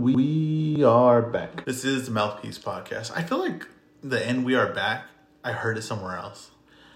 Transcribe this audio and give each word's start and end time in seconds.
we, 0.00 0.14
we 0.14 0.84
are 0.84 1.22
back. 1.22 1.64
This 1.64 1.84
is 1.84 2.06
the 2.06 2.12
Mouthpiece 2.12 2.58
Podcast. 2.58 3.12
I 3.14 3.22
feel 3.22 3.38
like 3.38 3.66
the 4.02 4.24
end 4.24 4.44
we 4.44 4.54
are 4.54 4.72
back, 4.72 5.06
I 5.42 5.52
heard 5.52 5.78
it 5.78 5.82
somewhere 5.82 6.16
else. 6.16 6.50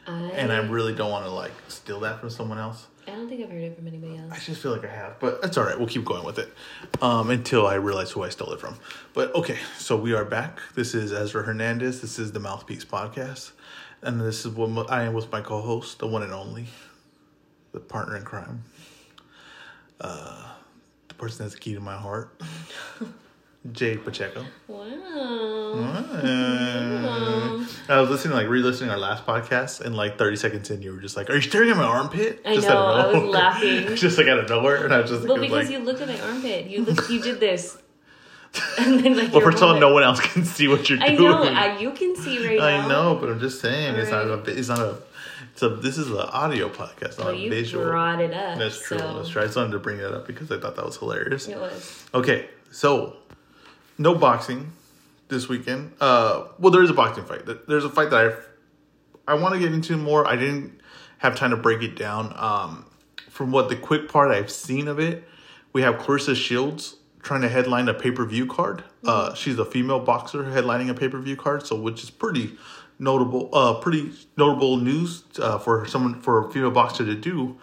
I, 0.06 0.12
And 0.12 0.52
I 0.52 0.58
really 0.58 0.94
don't 0.94 1.10
want 1.10 1.24
to 1.24 1.30
like 1.30 1.52
steal 1.68 2.00
that 2.00 2.20
from 2.20 2.30
someone 2.30 2.58
else. 2.58 2.86
I 3.06 3.12
don't 3.12 3.28
think 3.28 3.42
I've 3.42 3.50
heard 3.50 3.62
it 3.62 3.76
from 3.76 3.86
anybody 3.86 4.18
else. 4.18 4.32
I 4.32 4.38
just 4.38 4.62
feel 4.62 4.72
like 4.72 4.84
I 4.84 4.90
have, 4.92 5.18
but 5.18 5.40
that's 5.40 5.56
all 5.56 5.64
right. 5.64 5.78
We'll 5.78 5.88
keep 5.88 6.04
going 6.04 6.24
with 6.24 6.38
it 6.38 6.52
um, 7.00 7.30
until 7.30 7.66
I 7.66 7.74
realize 7.74 8.10
who 8.10 8.22
I 8.22 8.28
stole 8.28 8.52
it 8.52 8.60
from. 8.60 8.76
But 9.14 9.34
okay, 9.34 9.58
so 9.78 9.96
we 9.96 10.12
are 10.12 10.24
back. 10.24 10.60
This 10.74 10.94
is 10.94 11.12
Ezra 11.12 11.42
Hernandez. 11.42 12.00
This 12.00 12.18
is 12.18 12.32
the 12.32 12.40
Mouthpiece 12.40 12.84
Podcast, 12.84 13.52
and 14.02 14.20
this 14.20 14.44
is 14.44 14.52
what 14.52 14.90
I 14.90 15.04
am 15.04 15.14
with 15.14 15.32
my 15.32 15.40
co-host, 15.40 15.98
the 15.98 16.06
one 16.06 16.22
and 16.22 16.32
only, 16.32 16.66
the 17.72 17.80
partner 17.80 18.16
in 18.16 18.24
crime, 18.24 18.64
uh, 20.00 20.52
the 20.59 20.59
person 21.20 21.44
that's 21.44 21.54
the 21.54 21.60
key 21.60 21.74
to 21.74 21.80
my 21.80 21.96
heart, 21.96 22.40
Jade 23.72 24.02
Pacheco. 24.04 24.44
Wow. 24.66 24.86
Uh, 26.22 27.64
I 27.88 28.00
was 28.00 28.08
listening, 28.10 28.34
like 28.34 28.48
re-listening 28.48 28.90
our 28.90 28.98
last 28.98 29.26
podcast, 29.26 29.82
and 29.82 29.94
like 29.96 30.16
thirty 30.16 30.36
seconds 30.36 30.70
in, 30.70 30.80
you 30.82 30.92
were 30.92 31.00
just 31.00 31.16
like, 31.16 31.28
"Are 31.28 31.34
you 31.34 31.42
staring 31.42 31.70
at 31.70 31.76
my 31.76 31.84
armpit?" 31.84 32.40
I 32.46 32.54
just 32.54 32.68
know, 32.68 32.78
I 32.78 33.06
was 33.12 33.22
laughing. 33.22 33.94
just 33.96 34.16
like 34.18 34.26
out 34.28 34.38
of 34.38 34.48
nowhere, 34.48 34.84
and 34.84 34.94
I 34.94 35.00
was 35.00 35.10
just 35.10 35.28
Well, 35.28 35.36
because 35.36 35.66
like 35.66 35.70
you 35.70 35.78
looked 35.80 36.00
at 36.00 36.08
my 36.08 36.20
armpit. 36.20 36.66
You 36.66 36.84
looked, 36.84 37.10
you 37.10 37.20
did 37.20 37.38
this. 37.38 37.76
And 38.78 38.98
then, 38.98 39.16
like, 39.16 39.32
well, 39.32 39.42
first 39.42 39.58
of 39.58 39.62
all, 39.62 39.78
no 39.78 39.94
one 39.94 40.02
else 40.02 40.18
can 40.20 40.44
see 40.44 40.66
what 40.66 40.90
you're 40.90 41.00
I 41.00 41.14
doing. 41.14 41.32
I 41.32 41.68
know. 41.68 41.76
I, 41.76 41.78
you 41.78 41.92
can 41.92 42.16
see 42.16 42.44
right 42.44 42.58
now. 42.58 42.84
I 42.84 42.88
know, 42.88 43.14
but 43.14 43.30
I'm 43.30 43.38
just 43.38 43.60
saying, 43.60 43.94
it's 43.94 44.10
not 44.10 44.26
a, 44.26 44.42
it's 44.46 44.66
not 44.68 44.80
a, 44.80 44.96
a. 45.62 45.68
This 45.70 45.98
is 45.98 46.08
an 46.10 46.16
audio 46.18 46.68
podcast, 46.68 47.18
not 47.18 47.26
Well, 47.28 47.34
you 47.34 47.50
visual. 47.50 47.84
brought 47.84 48.20
it 48.20 48.32
up. 48.32 48.58
That's 48.58 48.80
true. 48.80 48.98
So 48.98 49.14
That's 49.14 49.28
true. 49.28 49.42
I 49.42 49.44
just 49.46 49.56
wanted 49.56 49.72
to 49.72 49.78
bring 49.78 49.98
that 49.98 50.14
up 50.14 50.26
because 50.26 50.50
I 50.50 50.58
thought 50.58 50.76
that 50.76 50.84
was 50.84 50.96
hilarious. 50.96 51.48
It 51.48 51.58
was. 51.58 52.04
Okay, 52.14 52.48
so 52.70 53.16
no 53.98 54.14
boxing 54.14 54.72
this 55.28 55.48
weekend. 55.48 55.92
Uh, 56.00 56.44
well, 56.58 56.70
there 56.72 56.82
is 56.82 56.90
a 56.90 56.94
boxing 56.94 57.24
fight. 57.24 57.42
There's 57.68 57.84
a 57.84 57.90
fight 57.90 58.10
that 58.10 58.42
I 59.26 59.32
I 59.32 59.34
want 59.34 59.54
to 59.54 59.60
get 59.60 59.72
into 59.72 59.96
more. 59.96 60.26
I 60.26 60.36
didn't 60.36 60.80
have 61.18 61.36
time 61.36 61.50
to 61.50 61.56
break 61.56 61.82
it 61.82 61.96
down. 61.96 62.32
Um, 62.36 62.86
from 63.28 63.52
what 63.52 63.68
the 63.68 63.76
quick 63.76 64.08
part 64.08 64.30
I've 64.30 64.50
seen 64.50 64.88
of 64.88 64.98
it, 64.98 65.24
we 65.72 65.82
have 65.82 65.96
Claressa 65.96 66.34
Shields 66.34 66.96
trying 67.22 67.42
to 67.42 67.48
headline 67.48 67.88
a 67.88 67.94
pay 67.94 68.10
per 68.10 68.24
view 68.24 68.46
card. 68.46 68.82
Uh, 69.04 69.34
she's 69.34 69.58
a 69.58 69.64
female 69.64 70.00
boxer 70.00 70.42
headlining 70.44 70.90
a 70.90 70.94
pay 70.94 71.08
per 71.08 71.18
view 71.20 71.36
card, 71.36 71.66
so 71.66 71.76
which 71.76 72.02
is 72.02 72.10
pretty 72.10 72.56
notable. 73.00 73.48
Uh, 73.52 73.74
pretty 73.74 74.12
notable 74.36 74.76
news 74.76 75.24
uh, 75.40 75.58
for 75.58 75.86
someone 75.86 76.20
for 76.20 76.46
a 76.46 76.52
female 76.52 76.70
boxer 76.70 77.04
to 77.04 77.14
do. 77.14 77.58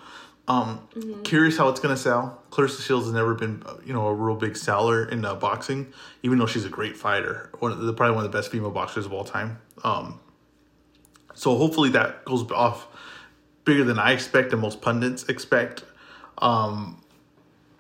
Um, 0.50 0.88
curious 1.24 1.58
how 1.58 1.68
it's 1.70 1.80
gonna 1.80 1.98
sell. 1.98 2.42
Claressa 2.52 2.82
Shields 2.82 3.06
has 3.06 3.14
never 3.14 3.36
been, 3.36 3.64
uh, 3.66 3.76
you 3.86 3.94
know, 3.94 4.08
a 4.08 4.14
real 4.14 4.36
big 4.36 4.56
seller 4.56 5.06
in 5.08 5.24
uh, 5.26 5.36
boxing, 5.36 5.94
even 6.24 6.38
though 6.38 6.46
she's 6.46 6.66
a 6.66 6.70
great 6.70 6.96
fighter. 6.98 7.50
One 7.60 7.72
of 7.72 7.80
the, 7.80 7.94
probably 7.94 8.16
one 8.16 8.26
of 8.26 8.32
the 8.32 8.38
best 8.38 8.52
female 8.52 8.72
boxers 8.72 9.06
of 9.06 9.14
all 9.14 9.26
time. 9.26 9.60
Um, 9.84 10.20
so 11.34 11.56
hopefully 11.58 11.90
that 11.92 12.26
goes 12.26 12.50
off 12.52 12.88
bigger 13.66 13.84
than 13.84 14.00
I 14.00 14.14
expect 14.14 14.54
and 14.54 14.62
most 14.62 14.82
pundits 14.82 15.24
expect. 15.24 15.84
Um, 16.38 17.02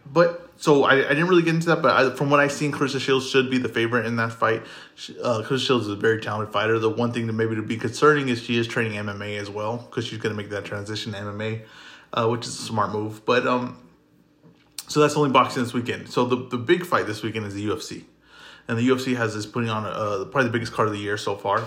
but 0.05 0.46
so 0.57 0.83
I, 0.85 0.95
I 0.95 1.09
didn't 1.09 1.27
really 1.27 1.43
get 1.43 1.53
into 1.53 1.67
that, 1.67 1.81
but 1.81 1.91
I, 1.91 2.15
from 2.15 2.31
what 2.31 2.39
I've 2.39 2.51
seen, 2.51 2.71
Claressa 2.71 2.99
Shields 2.99 3.29
should 3.29 3.49
be 3.49 3.59
the 3.59 3.69
favorite 3.69 4.07
in 4.07 4.15
that 4.15 4.33
fight. 4.33 4.63
She, 4.95 5.17
uh, 5.19 5.43
Claressa 5.43 5.65
Shields 5.65 5.85
is 5.85 5.91
a 5.91 5.95
very 5.95 6.19
talented 6.19 6.51
fighter. 6.51 6.79
The 6.79 6.89
one 6.89 7.11
thing 7.11 7.27
that 7.27 7.33
maybe 7.33 7.55
to 7.55 7.61
be 7.61 7.77
concerning 7.77 8.29
is 8.29 8.41
she 8.41 8.57
is 8.57 8.67
training 8.67 8.93
MMA 8.93 9.39
as 9.39 9.49
well 9.51 9.77
because 9.77 10.05
she's 10.05 10.17
going 10.17 10.35
to 10.35 10.41
make 10.41 10.49
that 10.49 10.65
transition 10.65 11.11
to 11.11 11.19
MMA, 11.19 11.61
uh, 12.13 12.27
which 12.27 12.45
is 12.45 12.59
a 12.59 12.63
smart 12.63 12.91
move. 12.91 13.23
But 13.23 13.45
um, 13.45 13.77
so 14.87 14.99
that's 14.99 15.15
only 15.15 15.29
boxing 15.29 15.63
this 15.63 15.73
weekend. 15.73 16.09
So 16.09 16.25
the 16.25 16.47
the 16.47 16.57
big 16.57 16.85
fight 16.85 17.05
this 17.05 17.21
weekend 17.21 17.45
is 17.45 17.53
the 17.53 17.67
UFC, 17.67 18.05
and 18.67 18.79
the 18.79 18.87
UFC 18.87 19.15
has 19.15 19.35
is 19.35 19.45
putting 19.45 19.69
on 19.69 19.85
uh, 19.85 20.25
probably 20.25 20.45
the 20.45 20.53
biggest 20.53 20.73
card 20.73 20.87
of 20.87 20.93
the 20.93 20.99
year 20.99 21.17
so 21.17 21.35
far, 21.35 21.63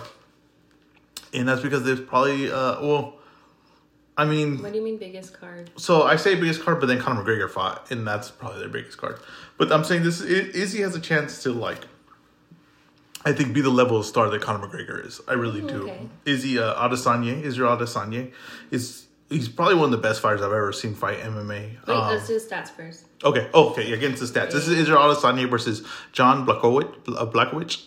and 1.33 1.49
that's 1.49 1.63
because 1.63 1.85
there's 1.85 2.01
probably 2.01 2.51
uh, 2.51 2.81
well. 2.83 3.15
I 4.17 4.25
mean, 4.27 4.63
What 4.63 4.73
do 4.73 4.79
you 4.79 4.85
mean 4.85 4.99
biggest 4.99 5.39
card? 5.41 5.71
so 5.77 6.03
I 6.03 6.17
say 6.17 6.35
biggest 6.35 6.63
card, 6.63 6.81
but 6.81 6.87
then 6.87 6.99
Conor 7.01 7.23
McGregor 7.25 7.49
fought, 7.51 7.91
and 7.91 8.07
that's 8.07 8.31
probably 8.31 8.61
their 8.61 8.69
biggest 8.69 8.99
card. 8.99 9.19
But 9.57 9.73
I'm 9.73 9.85
saying 9.85 10.03
this: 10.03 10.21
I- 10.21 10.27
Izzy 10.27 10.83
has 10.83 10.95
a 10.95 11.01
chance 11.01 11.43
to 11.45 11.53
like, 11.53 11.87
I 13.25 13.33
think, 13.33 13.53
be 13.55 13.61
the 13.61 13.71
level 13.71 13.97
of 13.99 14.05
star 14.07 14.29
that 14.31 14.43
Conor 14.43 14.67
McGregor 14.67 15.05
is. 15.07 15.21
I 15.29 15.35
really 15.35 15.61
do. 15.61 15.85
okay. 15.85 16.09
Izzy 16.25 16.59
uh, 16.59 16.75
Adesanya, 16.75 17.41
Israel 17.43 17.77
Adesanya, 17.77 18.33
is 18.71 19.07
he's 19.29 19.49
probably 19.49 19.77
one 19.77 19.85
of 19.87 19.91
the 19.93 19.99
best 19.99 20.21
fighters 20.21 20.41
I've 20.43 20.53
ever 20.53 20.73
seen 20.73 20.95
fight 20.95 21.19
MMA. 21.21 21.49
Wait, 21.49 21.79
Um, 21.89 22.09
let's 22.15 22.27
do 22.27 22.39
the 22.39 22.45
stats 22.45 22.69
first. 22.71 23.05
okay, 23.25 23.49
oh, 23.55 23.71
okay, 23.71 23.93
against 23.93 24.21
the 24.21 24.27
stats. 24.27 24.51
This 24.53 24.67
is 24.69 24.77
Israel 24.79 25.01
Adesanya 25.01 25.49
versus 25.49 25.87
John 26.13 26.45
Blachowicz. 26.47 26.93
Uh, 27.17 27.27
Blachowicz. 27.27 27.87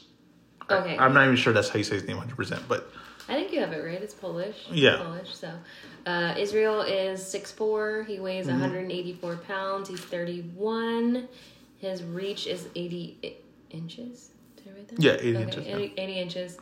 Okay. 0.70 0.98
I'm 0.98 1.14
not 1.14 1.26
even 1.26 1.36
sure 1.36 1.52
that's 1.54 1.70
how 1.70 1.78
you 1.78 1.84
say 1.84 1.96
his 1.96 2.06
name 2.08 2.16
100, 2.18 2.36
percent 2.38 2.64
but 2.70 2.90
I 3.28 3.34
think 3.34 3.52
you 3.52 3.60
have 3.60 3.72
it 3.74 3.84
right. 3.84 4.02
It's 4.02 4.14
Polish. 4.14 4.56
Yeah. 4.72 4.98
Polish. 4.98 5.34
So, 5.36 5.52
uh, 6.06 6.36
Israel 6.38 6.82
is 6.82 7.22
6'4". 7.22 8.06
He 8.06 8.20
weighs 8.20 8.48
Mm-hmm. 8.48 8.62
184 8.62 9.36
pounds. 9.38 9.90
He's 9.90 10.00
31. 10.02 11.28
His 11.78 12.04
reach 12.04 12.48
is 12.48 12.68
80 12.76 13.38
inches. 13.72 14.30
Did 14.58 14.68
I 14.74 14.78
write 14.78 14.88
that? 14.90 15.00
Yeah, 15.02 15.14
80 15.14 15.36
inches, 15.42 15.66
80, 15.68 15.94
80 15.98 16.14
inches. 16.14 16.58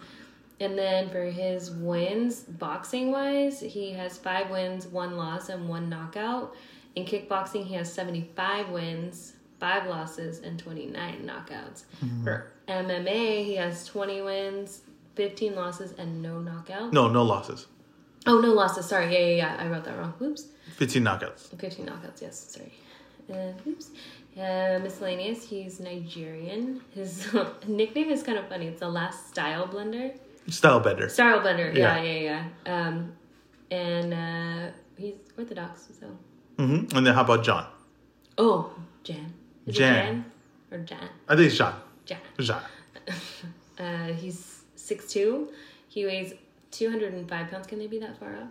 And 0.60 0.78
then 0.78 1.10
for 1.10 1.24
his 1.24 1.72
wins, 1.72 2.42
boxing 2.42 3.12
wise, 3.12 3.60
he 3.60 3.92
has 3.94 4.18
five 4.18 4.50
wins, 4.52 4.86
one 4.88 5.18
loss, 5.18 5.50
and 5.50 5.68
one 5.68 5.90
knockout. 5.90 6.56
In 6.96 7.06
kickboxing, 7.06 7.66
he 7.66 7.74
has 7.76 7.92
75 7.92 8.70
wins, 8.70 9.34
five 9.60 9.88
losses, 9.88 10.40
and 10.40 10.60
29 10.60 11.24
knockouts. 11.26 11.84
Mm-hmm. 12.04 12.24
For 12.24 12.52
MMA, 12.68 13.44
he 13.46 13.56
has 13.56 13.86
20 13.88 14.22
wins, 14.22 14.82
15 15.16 15.56
losses, 15.56 15.94
and 15.98 16.22
no 16.22 16.40
knockout. 16.40 16.94
no, 16.94 17.08
no 17.10 17.24
losses, 17.24 17.66
Oh, 18.28 18.40
no 18.40 18.54
losses. 18.54 18.86
Sorry. 18.86 19.12
Yeah, 19.12 19.20
yeah, 19.20 19.36
yeah. 19.36 19.56
I 19.60 19.68
wrote 19.68 19.84
that 19.86 19.98
wrong. 19.98 20.14
Whoops. 20.20 20.48
15 20.76 21.04
knockouts. 21.04 21.58
15 21.60 21.86
knockouts. 21.86 22.22
Yes. 22.22 22.40
Sorry. 22.56 22.72
And 23.30 23.56
oops. 23.68 23.90
Uh, 24.38 24.80
miscellaneous. 24.82 25.44
He's 25.48 25.80
Nigerian. 25.80 26.82
His 26.94 27.28
nickname 27.68 28.10
is 28.12 28.24
kind 28.24 28.38
of 28.38 28.48
funny. 28.48 28.68
It's 28.68 28.80
the 28.80 28.90
last 28.90 29.28
style 29.30 29.68
blender. 29.68 30.14
Style 30.50 30.80
better. 30.80 31.10
Style 31.10 31.40
blender. 31.40 31.76
Yeah, 31.76 32.02
Yeah. 32.02 32.12
yeah, 32.12 32.46
yeah. 32.66 32.88
Um, 32.88 33.14
and 33.72 34.14
uh, 34.14 34.72
he's 34.98 35.16
Orthodox. 35.38 35.88
So. 36.00 36.06
Mm-hmm. 36.58 36.96
And 36.98 37.08
then 37.08 37.14
how 37.14 37.22
about 37.22 37.44
John? 37.44 37.66
Oh, 38.38 38.72
Jan. 39.04 39.34
Is 39.66 39.76
Jan. 39.76 39.96
It 39.96 40.02
Jan 40.06 40.26
or 40.72 40.78
Jan? 40.86 41.10
I 41.28 41.36
think 41.36 41.48
it's 41.48 41.58
John. 41.58 41.76
Jan. 42.06 42.20
John. 42.40 42.62
Uh, 43.80 44.14
he's 44.14 44.62
6'2". 44.78 45.48
He 45.88 46.06
weighs 46.06 46.36
205 46.72 47.50
pounds. 47.52 47.68
Can 47.68 47.80
they 47.80 47.88
be 47.88 48.00
that 48.00 48.18
far 48.20 48.34
up? 48.36 48.48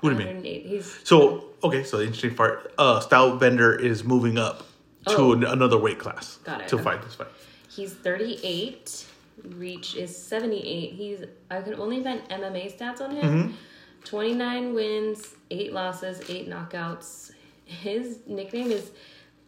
What 0.00 0.10
do 0.10 0.16
you 0.16 0.18
mean? 0.18 0.36
108. 0.36 0.66
He's 0.66 0.98
So 1.04 1.44
okay, 1.62 1.84
so 1.84 1.98
the 1.98 2.04
interesting 2.04 2.34
part, 2.34 2.72
uh, 2.78 3.00
Style 3.00 3.36
Bender 3.36 3.74
is 3.74 4.04
moving 4.04 4.38
up 4.38 4.66
to 5.08 5.16
Oh. 5.16 5.32
an, 5.32 5.44
another 5.44 5.78
weight 5.78 5.98
class 5.98 6.38
Got 6.44 6.62
it, 6.62 6.68
to 6.68 6.76
okay. 6.76 6.84
fight 6.84 7.02
this 7.02 7.14
fight. 7.14 7.28
He's 7.68 7.92
38. 7.92 9.06
Reach 9.44 9.96
is 9.96 10.16
78. 10.16 10.92
He's 10.92 11.24
I 11.50 11.60
can 11.62 11.74
only 11.74 12.02
find 12.02 12.20
MMA 12.28 12.76
stats 12.76 13.00
on 13.00 13.10
him. 13.12 13.56
29 14.04 14.74
wins, 14.74 15.34
8 15.50 15.72
losses, 15.72 16.20
8 16.28 16.48
knockouts. 16.50 17.30
His 17.64 18.18
nickname 18.26 18.70
is 18.72 18.90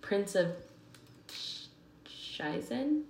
Prince 0.01 0.35
of 0.37 0.53
Sh- 1.33 1.67
Cieszyn. 2.39 3.03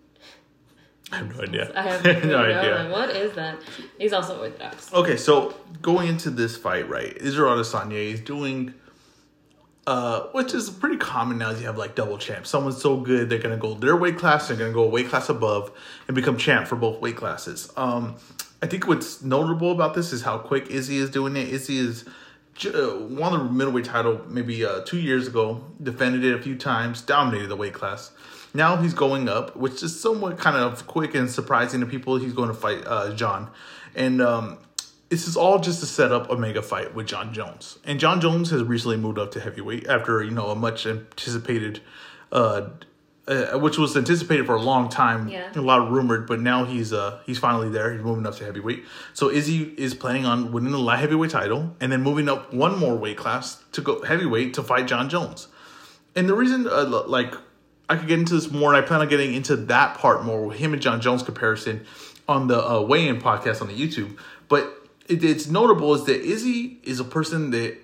I 1.13 1.17
have 1.17 1.37
no 1.37 1.43
idea. 1.43 1.73
I 1.77 1.83
have 1.83 2.05
no 2.25 2.29
no 2.31 2.39
idea. 2.39 2.77
idea. 2.79 2.93
What 2.93 3.11
is 3.11 3.35
that? 3.35 3.59
He's 3.99 4.13
also 4.13 4.41
Orthodox. 4.41 4.93
Okay, 4.93 5.17
so 5.17 5.55
going 5.83 6.09
into 6.09 6.31
this 6.31 6.57
fight, 6.57 6.89
right? 6.89 7.17
Israel 7.19 7.57
Adesanya 7.57 8.13
is 8.13 8.21
doing, 8.21 8.75
uh, 9.87 10.23
which 10.33 10.55
is 10.55 10.71
pretty 10.71 10.97
common 10.97 11.39
now. 11.39 11.51
Is 11.51 11.61
you 11.61 11.67
have 11.67 11.77
like 11.79 11.95
double 11.95 12.19
champs. 12.19 12.49
Someone's 12.51 12.81
so 12.81 12.97
good 12.97 13.29
they're 13.29 13.39
gonna 13.39 13.57
go 13.57 13.75
their 13.75 13.97
weight 13.97 14.17
class, 14.19 14.49
they're 14.49 14.57
gonna 14.57 14.73
go 14.73 14.85
a 14.85 14.89
weight 14.89 15.09
class 15.09 15.29
above 15.29 15.71
and 16.09 16.15
become 16.15 16.37
champ 16.39 16.67
for 16.67 16.77
both 16.77 17.01
weight 17.01 17.17
classes. 17.17 17.71
Um, 17.77 18.17
I 18.63 18.67
think 18.67 18.87
what's 18.87 19.23
notable 19.23 19.73
about 19.73 19.95
this 19.95 20.13
is 20.13 20.23
how 20.23 20.39
quick 20.39 20.69
Izzy 20.71 20.97
is 20.97 21.11
doing 21.11 21.37
it. 21.37 21.49
Izzy 21.49 21.77
is 21.77 22.07
uh, 22.65 22.97
won 22.99 23.33
the 23.33 23.45
middleweight 23.53 23.85
title 23.85 24.23
maybe 24.27 24.65
uh, 24.65 24.81
two 24.87 24.99
years 24.99 25.27
ago, 25.29 25.63
defended 25.83 26.25
it 26.25 26.35
a 26.35 26.41
few 26.43 26.57
times, 26.57 27.03
dominated 27.03 27.49
the 27.49 27.57
weight 27.57 27.75
class. 27.75 28.11
Now 28.55 28.77
he's 28.77 28.95
going 28.95 29.29
up, 29.29 29.57
which 29.57 29.83
is 29.83 30.01
somewhat 30.01 30.39
kind 30.39 30.57
of 30.57 30.87
quick 30.87 31.15
and 31.15 31.29
surprising 31.31 31.81
to 31.81 31.87
people. 31.87 32.17
He's 32.17 32.33
going 32.33 32.49
to 32.49 32.55
fight 32.55 32.85
uh, 32.87 33.13
John, 33.15 33.51
and 33.97 34.23
um, 34.23 34.59
this 35.09 35.27
is 35.27 35.37
all 35.37 35.59
just 35.59 35.81
to 35.81 35.87
set 35.87 36.13
up 36.13 36.31
a 36.31 36.37
mega 36.37 36.63
fight 36.63 36.95
with 36.95 37.07
Jon 37.07 37.35
Jones. 37.35 37.79
And 37.85 37.99
Jon 37.99 38.21
Jones 38.21 38.51
has 38.51 38.63
recently 38.63 38.97
moved 38.97 39.19
up 39.19 39.33
to 39.33 39.41
heavyweight 39.41 39.87
after 39.89 40.23
you 40.23 40.31
know 40.31 40.51
a 40.51 40.55
much 40.55 40.87
anticipated, 40.87 41.81
uh, 42.31 42.69
uh, 43.27 43.59
which 43.59 43.77
was 43.77 43.97
anticipated 43.97 44.47
for 44.47 44.55
a 44.55 44.63
long 44.63 44.89
time, 44.89 45.29
Yeah. 45.29 45.51
a 45.55 45.61
lot 45.61 45.81
of 45.81 45.91
rumored, 45.91 46.27
but 46.29 46.41
now 46.41 46.65
he's 46.65 46.93
uh 46.93 47.19
he's 47.27 47.41
finally 47.41 47.71
there. 47.71 47.93
He's 47.93 48.03
moving 48.03 48.25
up 48.25 48.37
to 48.37 48.45
heavyweight. 48.45 48.85
So 49.15 49.31
Izzy 49.31 49.75
is 49.77 49.95
planning 49.95 50.27
on 50.27 50.53
winning 50.53 50.71
the 50.71 50.79
light 50.79 51.01
heavyweight 51.01 51.31
title 51.31 51.75
and 51.81 51.91
then 51.91 52.03
moving 52.03 52.29
up 52.29 52.55
one 52.55 52.79
more 52.79 52.95
weight 52.97 53.17
class 53.17 53.65
to 53.73 53.81
go 53.81 54.03
heavyweight 54.03 54.55
to 54.55 54.63
fight 54.63 54.87
Jon 54.87 55.09
Jones. 55.09 55.49
And 56.15 56.29
the 56.29 56.35
reason, 56.35 56.69
uh, 56.69 56.85
like, 57.09 57.35
I 57.89 57.97
could 57.97 58.09
get 58.09 58.19
into 58.19 58.35
this 58.35 58.51
more, 58.51 58.73
and 58.75 58.83
I 58.83 58.87
plan 58.87 59.01
on 59.01 59.09
getting 59.09 59.35
into 59.35 59.57
that 59.57 59.99
part 59.99 60.25
more 60.25 60.47
with 60.47 60.59
him 60.59 60.73
and 60.73 60.81
Jon 60.81 61.01
Jones 61.01 61.23
comparison 61.23 61.85
on 62.29 62.49
the 62.49 62.59
uh, 62.59 62.81
weigh-in 62.81 63.21
podcast 63.21 63.61
on 63.61 63.69
the 63.69 63.75
YouTube. 63.75 64.19
But 64.49 64.73
it, 65.07 65.23
it's 65.23 65.49
notable 65.49 65.95
is 65.95 66.05
that 66.05 66.21
Izzy 66.23 66.79
is 66.83 67.01
a 67.01 67.05
person 67.05 67.51
that 67.51 67.77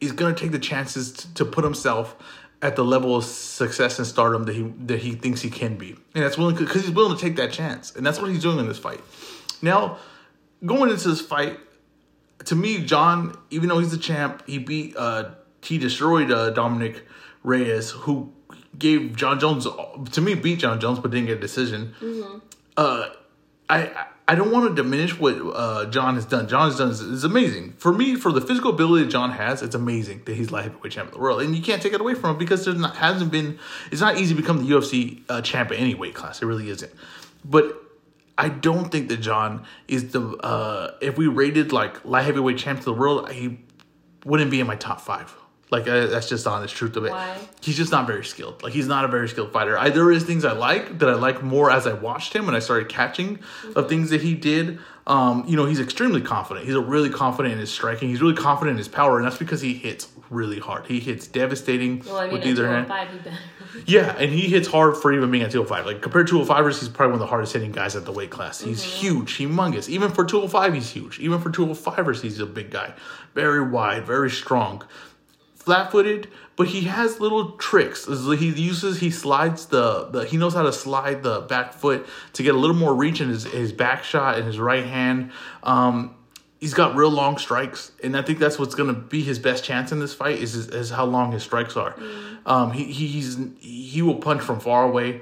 is 0.00 0.12
going 0.12 0.34
to 0.34 0.40
take 0.40 0.52
the 0.52 0.60
chances 0.60 1.12
to, 1.12 1.34
to 1.34 1.44
put 1.44 1.64
himself 1.64 2.16
at 2.62 2.76
the 2.76 2.84
level 2.84 3.16
of 3.16 3.24
success 3.24 3.98
and 3.98 4.06
stardom 4.06 4.44
that 4.44 4.54
he 4.54 4.62
that 4.86 4.98
he 4.98 5.12
thinks 5.12 5.40
he 5.40 5.50
can 5.50 5.76
be, 5.76 5.90
and 6.14 6.24
that's 6.24 6.36
willing 6.36 6.56
because 6.56 6.82
he's 6.82 6.90
willing 6.90 7.16
to 7.16 7.22
take 7.22 7.36
that 7.36 7.52
chance, 7.52 7.94
and 7.94 8.04
that's 8.04 8.20
what 8.20 8.30
he's 8.30 8.42
doing 8.42 8.58
in 8.58 8.66
this 8.66 8.78
fight. 8.78 9.00
Now, 9.62 9.98
going 10.64 10.90
into 10.90 11.08
this 11.08 11.20
fight, 11.20 11.58
to 12.44 12.56
me, 12.56 12.84
John, 12.84 13.36
even 13.50 13.68
though 13.68 13.78
he's 13.78 13.92
the 13.92 13.98
champ, 13.98 14.42
he 14.46 14.58
beat 14.58 14.96
uh 14.96 15.30
he 15.62 15.78
destroyed 15.78 16.30
uh, 16.30 16.50
Dominic 16.50 17.04
Reyes, 17.42 17.90
who 17.90 18.32
gave 18.78 19.16
Jon 19.16 19.40
Jones 19.40 19.66
to 20.12 20.20
me 20.20 20.34
beat 20.34 20.60
Jon 20.60 20.80
Jones, 20.80 20.98
but 20.98 21.10
didn't 21.10 21.26
get 21.26 21.38
a 21.38 21.40
decision. 21.40 21.94
Mm-hmm. 22.00 22.38
Uh, 22.76 23.08
I 23.68 24.06
I 24.30 24.34
don't 24.34 24.52
want 24.52 24.68
to 24.68 24.82
diminish 24.82 25.18
what 25.18 25.34
uh, 25.34 25.86
John 25.86 26.14
has 26.16 26.26
done. 26.26 26.48
John 26.48 26.68
has 26.68 26.76
done 26.76 26.90
is, 26.90 27.00
is, 27.00 27.24
amazing 27.24 27.72
for 27.78 27.94
me 27.94 28.14
for 28.14 28.30
the 28.30 28.42
physical 28.42 28.70
ability 28.70 29.04
that 29.04 29.10
John 29.10 29.30
has. 29.30 29.62
It's 29.62 29.74
amazing 29.74 30.22
that 30.26 30.36
he's 30.36 30.52
light 30.52 30.64
heavyweight 30.64 30.92
champion 30.92 31.08
of 31.08 31.14
the 31.14 31.20
world, 31.20 31.40
and 31.40 31.56
you 31.56 31.62
can't 31.62 31.80
take 31.80 31.94
it 31.94 32.00
away 32.00 32.12
from 32.12 32.32
him 32.32 32.38
because 32.38 32.66
there 32.66 32.74
hasn't 32.74 33.32
been. 33.32 33.58
It's 33.90 34.02
not 34.02 34.18
easy 34.18 34.34
to 34.34 34.40
become 34.40 34.58
the 34.58 34.74
UFC 34.74 35.22
uh, 35.30 35.40
champ 35.40 35.72
in 35.72 35.78
any 35.78 35.94
weight 35.94 36.14
class. 36.14 36.42
It 36.42 36.46
really 36.46 36.68
isn't. 36.68 36.92
But 37.42 37.74
I 38.36 38.50
don't 38.50 38.92
think 38.92 39.08
that 39.08 39.16
John 39.18 39.64
is 39.88 40.12
the. 40.12 40.20
Uh, 40.20 40.92
if 41.00 41.16
we 41.16 41.26
rated 41.26 41.72
like 41.72 42.04
light 42.04 42.26
heavyweight 42.26 42.58
champ 42.58 42.80
of 42.80 42.84
the 42.84 42.92
world, 42.92 43.32
he 43.32 43.60
wouldn't 44.26 44.50
be 44.50 44.60
in 44.60 44.66
my 44.66 44.76
top 44.76 45.00
five. 45.00 45.34
Like 45.70 45.86
uh, 45.86 46.06
that's 46.06 46.28
just 46.28 46.44
the 46.44 46.50
honest 46.50 46.74
truth 46.74 46.96
of 46.96 47.04
it. 47.04 47.10
Why? 47.10 47.36
He's 47.60 47.76
just 47.76 47.92
not 47.92 48.06
very 48.06 48.24
skilled. 48.24 48.62
Like 48.62 48.72
he's 48.72 48.86
not 48.86 49.04
a 49.04 49.08
very 49.08 49.28
skilled 49.28 49.52
fighter. 49.52 49.76
I, 49.76 49.90
there 49.90 50.10
is 50.10 50.24
things 50.24 50.44
I 50.44 50.52
like 50.52 50.98
that 51.00 51.08
I 51.08 51.14
like 51.14 51.42
more 51.42 51.70
as 51.70 51.86
I 51.86 51.92
watched 51.92 52.34
him 52.34 52.48
and 52.48 52.56
I 52.56 52.60
started 52.60 52.88
catching 52.88 53.38
mm-hmm. 53.38 53.78
of 53.78 53.88
things 53.88 54.10
that 54.10 54.22
he 54.22 54.34
did. 54.34 54.78
Um, 55.06 55.44
you 55.46 55.56
know, 55.56 55.64
he's 55.64 55.80
extremely 55.80 56.20
confident. 56.20 56.66
He's 56.66 56.74
a 56.74 56.80
really 56.80 57.08
confident 57.08 57.54
in 57.54 57.60
his 57.60 57.70
striking. 57.70 58.10
He's 58.10 58.20
really 58.20 58.36
confident 58.36 58.72
in 58.72 58.78
his 58.78 58.88
power, 58.88 59.16
and 59.16 59.26
that's 59.26 59.38
because 59.38 59.62
he 59.62 59.72
hits 59.72 60.06
really 60.28 60.58
hard. 60.58 60.86
He 60.86 61.00
hits 61.00 61.26
devastating 61.26 62.02
well, 62.04 62.18
I 62.18 62.24
mean, 62.24 62.34
with 62.34 62.46
either 62.46 62.68
hand. 62.68 62.92
Yeah, 63.86 64.14
and 64.18 64.30
he 64.30 64.48
hits 64.48 64.68
hard 64.68 64.98
for 64.98 65.10
even 65.10 65.30
being 65.30 65.42
at 65.42 65.50
205. 65.50 65.86
Like 65.86 66.02
compared 66.02 66.26
to 66.28 66.34
205ers, 66.34 66.80
he's 66.80 66.90
probably 66.90 67.12
one 67.12 67.14
of 67.14 67.20
the 67.20 67.26
hardest 67.26 67.54
hitting 67.54 67.72
guys 67.72 67.96
at 67.96 68.04
the 68.04 68.12
weight 68.12 68.28
class. 68.28 68.60
He's 68.60 68.82
mm-hmm. 68.82 69.16
huge, 69.16 69.38
humongous. 69.38 69.88
Even 69.88 70.10
for 70.10 70.26
205, 70.26 70.74
he's 70.74 70.90
huge. 70.90 71.18
Even 71.20 71.40
for 71.40 71.50
205ers, 71.50 72.20
he's 72.20 72.38
a 72.38 72.46
big 72.46 72.70
guy. 72.70 72.92
Very 73.34 73.66
wide, 73.66 74.04
very 74.06 74.30
strong 74.30 74.82
flat 75.68 75.90
footed, 75.92 76.28
but 76.56 76.68
he 76.68 76.80
has 76.84 77.20
little 77.20 77.50
tricks. 77.52 78.06
He 78.06 78.48
uses 78.48 79.00
he 79.00 79.10
slides 79.10 79.66
the, 79.66 80.04
the 80.04 80.24
he 80.24 80.38
knows 80.38 80.54
how 80.54 80.62
to 80.62 80.72
slide 80.72 81.22
the 81.22 81.42
back 81.42 81.74
foot 81.74 82.06
to 82.32 82.42
get 82.42 82.54
a 82.54 82.58
little 82.58 82.74
more 82.74 82.94
reach 82.94 83.20
in 83.20 83.28
his, 83.28 83.44
his 83.44 83.70
back 83.70 84.02
shot 84.02 84.38
and 84.38 84.46
his 84.46 84.58
right 84.58 84.86
hand. 84.86 85.30
Um, 85.62 86.16
he's 86.58 86.72
got 86.72 86.96
real 86.96 87.10
long 87.10 87.36
strikes, 87.36 87.92
and 88.02 88.16
I 88.16 88.22
think 88.22 88.38
that's 88.38 88.58
what's 88.58 88.74
going 88.74 88.94
to 88.94 88.98
be 88.98 89.22
his 89.22 89.38
best 89.38 89.62
chance 89.62 89.92
in 89.92 90.00
this 90.00 90.14
fight 90.14 90.38
is, 90.38 90.54
is, 90.54 90.68
is 90.68 90.88
how 90.88 91.04
long 91.04 91.32
his 91.32 91.42
strikes 91.42 91.76
are. 91.76 91.92
Mm. 91.92 92.38
Um, 92.46 92.72
he 92.72 92.84
he's 92.84 93.36
he 93.60 94.00
will 94.00 94.16
punch 94.16 94.40
from 94.40 94.58
far 94.58 94.84
away. 94.84 95.20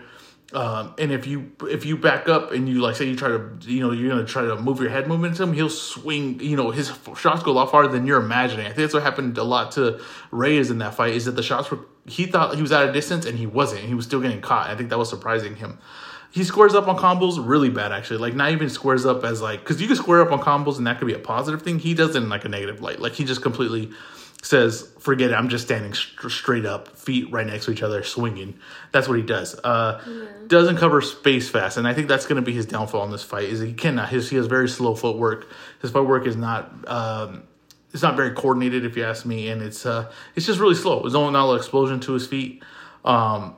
Um, 0.56 0.94
and 0.96 1.12
if 1.12 1.26
you 1.26 1.52
if 1.64 1.84
you 1.84 1.98
back 1.98 2.30
up 2.30 2.50
and 2.50 2.66
you 2.66 2.80
like 2.80 2.96
say 2.96 3.04
you 3.04 3.14
try 3.14 3.28
to 3.28 3.58
you 3.60 3.80
know 3.80 3.92
you're 3.92 4.08
gonna 4.08 4.24
try 4.24 4.40
to 4.40 4.56
move 4.56 4.80
your 4.80 4.88
head 4.88 5.06
movement 5.06 5.36
to 5.36 5.42
him, 5.42 5.52
he'll 5.52 5.68
swing. 5.68 6.40
You 6.40 6.56
know 6.56 6.70
his 6.70 6.90
shots 7.14 7.42
go 7.42 7.50
a 7.50 7.52
lot 7.52 7.70
farther 7.70 7.92
than 7.92 8.06
you're 8.06 8.22
imagining. 8.22 8.64
I 8.64 8.70
think 8.70 8.78
that's 8.78 8.94
what 8.94 9.02
happened 9.02 9.36
a 9.36 9.44
lot 9.44 9.72
to 9.72 10.00
Reyes 10.30 10.70
in 10.70 10.78
that 10.78 10.94
fight. 10.94 11.12
Is 11.12 11.26
that 11.26 11.32
the 11.32 11.42
shots 11.42 11.70
were 11.70 11.80
he 12.06 12.24
thought 12.24 12.54
he 12.54 12.62
was 12.62 12.72
at 12.72 12.88
a 12.88 12.92
distance 12.92 13.26
and 13.26 13.36
he 13.36 13.46
wasn't. 13.46 13.82
He 13.82 13.92
was 13.92 14.06
still 14.06 14.22
getting 14.22 14.40
caught. 14.40 14.70
I 14.70 14.76
think 14.76 14.88
that 14.88 14.98
was 14.98 15.10
surprising 15.10 15.56
him. 15.56 15.78
He 16.30 16.42
squares 16.42 16.74
up 16.74 16.88
on 16.88 16.96
combos 16.96 17.36
really 17.46 17.68
bad 17.68 17.92
actually. 17.92 18.16
Like 18.16 18.34
not 18.34 18.50
even 18.50 18.70
squares 18.70 19.04
up 19.04 19.24
as 19.24 19.42
like 19.42 19.60
because 19.60 19.78
you 19.82 19.88
can 19.88 19.96
square 19.96 20.22
up 20.22 20.32
on 20.32 20.40
combos 20.40 20.78
and 20.78 20.86
that 20.86 20.98
could 20.98 21.06
be 21.06 21.12
a 21.12 21.18
positive 21.18 21.60
thing. 21.60 21.80
He 21.80 21.92
does 21.92 22.16
it 22.16 22.22
in 22.22 22.30
like 22.30 22.46
a 22.46 22.48
negative 22.48 22.80
light. 22.80 22.98
Like 22.98 23.12
he 23.12 23.26
just 23.26 23.42
completely 23.42 23.90
says, 24.46 24.88
"Forget 25.00 25.30
it. 25.30 25.34
I'm 25.34 25.48
just 25.48 25.64
standing 25.64 25.92
st- 25.92 26.30
straight 26.30 26.64
up, 26.64 26.96
feet 26.96 27.30
right 27.32 27.46
next 27.46 27.64
to 27.64 27.72
each 27.72 27.82
other, 27.82 28.02
swinging." 28.02 28.58
That's 28.92 29.08
what 29.08 29.16
he 29.16 29.22
does. 29.22 29.58
Uh, 29.62 30.00
yeah. 30.06 30.24
Doesn't 30.46 30.76
cover 30.76 31.00
space 31.00 31.48
fast, 31.48 31.76
and 31.76 31.86
I 31.88 31.94
think 31.94 32.08
that's 32.08 32.26
going 32.26 32.36
to 32.36 32.42
be 32.42 32.52
his 32.52 32.66
downfall 32.66 33.04
in 33.04 33.10
this 33.10 33.24
fight. 33.24 33.48
Is 33.48 33.60
he 33.60 33.72
cannot. 33.72 34.08
His 34.10 34.30
he 34.30 34.36
has 34.36 34.46
very 34.46 34.68
slow 34.68 34.94
footwork. 34.94 35.48
His 35.82 35.90
footwork 35.90 36.26
is 36.26 36.36
not. 36.36 36.88
Um, 36.88 37.42
it's 37.92 38.02
not 38.02 38.14
very 38.14 38.32
coordinated, 38.32 38.84
if 38.84 38.96
you 38.96 39.04
ask 39.04 39.24
me, 39.24 39.48
and 39.48 39.62
it's 39.62 39.84
uh, 39.84 40.10
it's 40.34 40.46
just 40.46 40.60
really 40.60 40.74
slow. 40.74 41.00
There's 41.00 41.14
only 41.14 41.32
not 41.32 41.50
an 41.50 41.56
explosion 41.56 41.98
to 42.00 42.12
his 42.12 42.26
feet. 42.26 42.62
Um, 43.04 43.56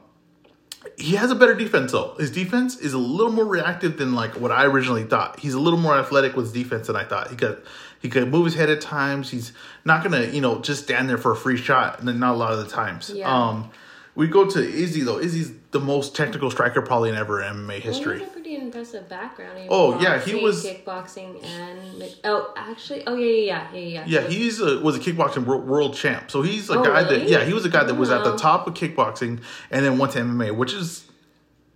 he 0.96 1.16
has 1.16 1.30
a 1.30 1.34
better 1.34 1.54
defense 1.54 1.92
though. 1.92 2.14
His 2.18 2.30
defense 2.30 2.78
is 2.78 2.92
a 2.92 2.98
little 2.98 3.32
more 3.32 3.44
reactive 3.44 3.98
than 3.98 4.14
like 4.14 4.40
what 4.40 4.50
I 4.50 4.64
originally 4.64 5.04
thought. 5.04 5.40
He's 5.40 5.54
a 5.54 5.60
little 5.60 5.78
more 5.78 5.96
athletic 5.96 6.36
with 6.36 6.46
his 6.46 6.52
defense 6.52 6.86
than 6.86 6.96
I 6.96 7.04
thought. 7.04 7.30
He 7.30 7.36
got 7.36 7.58
he 8.00 8.08
could 8.08 8.28
move 8.28 8.44
his 8.44 8.54
head 8.54 8.70
at 8.70 8.80
times. 8.80 9.30
He's 9.30 9.52
not 9.84 10.02
gonna, 10.02 10.24
you 10.26 10.40
know, 10.40 10.60
just 10.60 10.84
stand 10.84 11.08
there 11.08 11.18
for 11.18 11.32
a 11.32 11.36
free 11.36 11.56
shot. 11.56 11.98
And 11.98 12.08
then 12.08 12.18
not 12.18 12.34
a 12.34 12.36
lot 12.36 12.52
of 12.52 12.58
the 12.58 12.70
times. 12.70 13.10
Yeah. 13.10 13.32
Um, 13.32 13.70
we 14.14 14.26
go 14.26 14.44
to 14.50 14.58
Izzy 14.58 15.02
though. 15.02 15.20
Izzy's 15.20 15.52
the 15.70 15.78
most 15.78 16.16
technical 16.16 16.50
striker 16.50 16.82
probably 16.82 17.10
in 17.10 17.14
ever 17.14 17.40
MMA 17.40 17.78
history. 17.78 18.18
Well, 18.18 18.28
a 18.28 18.32
pretty 18.32 18.56
impressive 18.56 19.08
background. 19.08 19.58
He 19.58 19.68
oh 19.70 20.00
yeah, 20.00 20.20
he 20.20 20.34
was 20.34 20.64
kickboxing 20.64 21.44
and 21.44 22.16
oh 22.24 22.52
actually 22.56 23.06
oh 23.06 23.14
yeah 23.16 23.26
yeah 23.26 23.72
yeah 23.72 23.78
yeah 23.78 24.04
yeah. 24.06 24.20
Yeah, 24.22 24.28
he's 24.28 24.60
a, 24.60 24.80
was 24.80 24.96
a 24.96 24.98
kickboxing 24.98 25.44
world 25.44 25.94
champ. 25.94 26.32
So 26.32 26.42
he's 26.42 26.68
a 26.68 26.80
oh, 26.80 26.84
guy 26.84 27.02
really? 27.02 27.20
that 27.20 27.28
yeah 27.28 27.44
he 27.44 27.52
was 27.52 27.64
a 27.64 27.68
guy 27.68 27.84
that 27.84 27.94
was 27.94 28.10
at 28.10 28.24
the 28.24 28.36
top 28.36 28.66
of 28.66 28.74
kickboxing 28.74 29.40
and 29.70 29.84
then 29.84 29.98
went 29.98 30.14
to 30.14 30.20
MMA, 30.20 30.56
which 30.56 30.72
is 30.72 31.08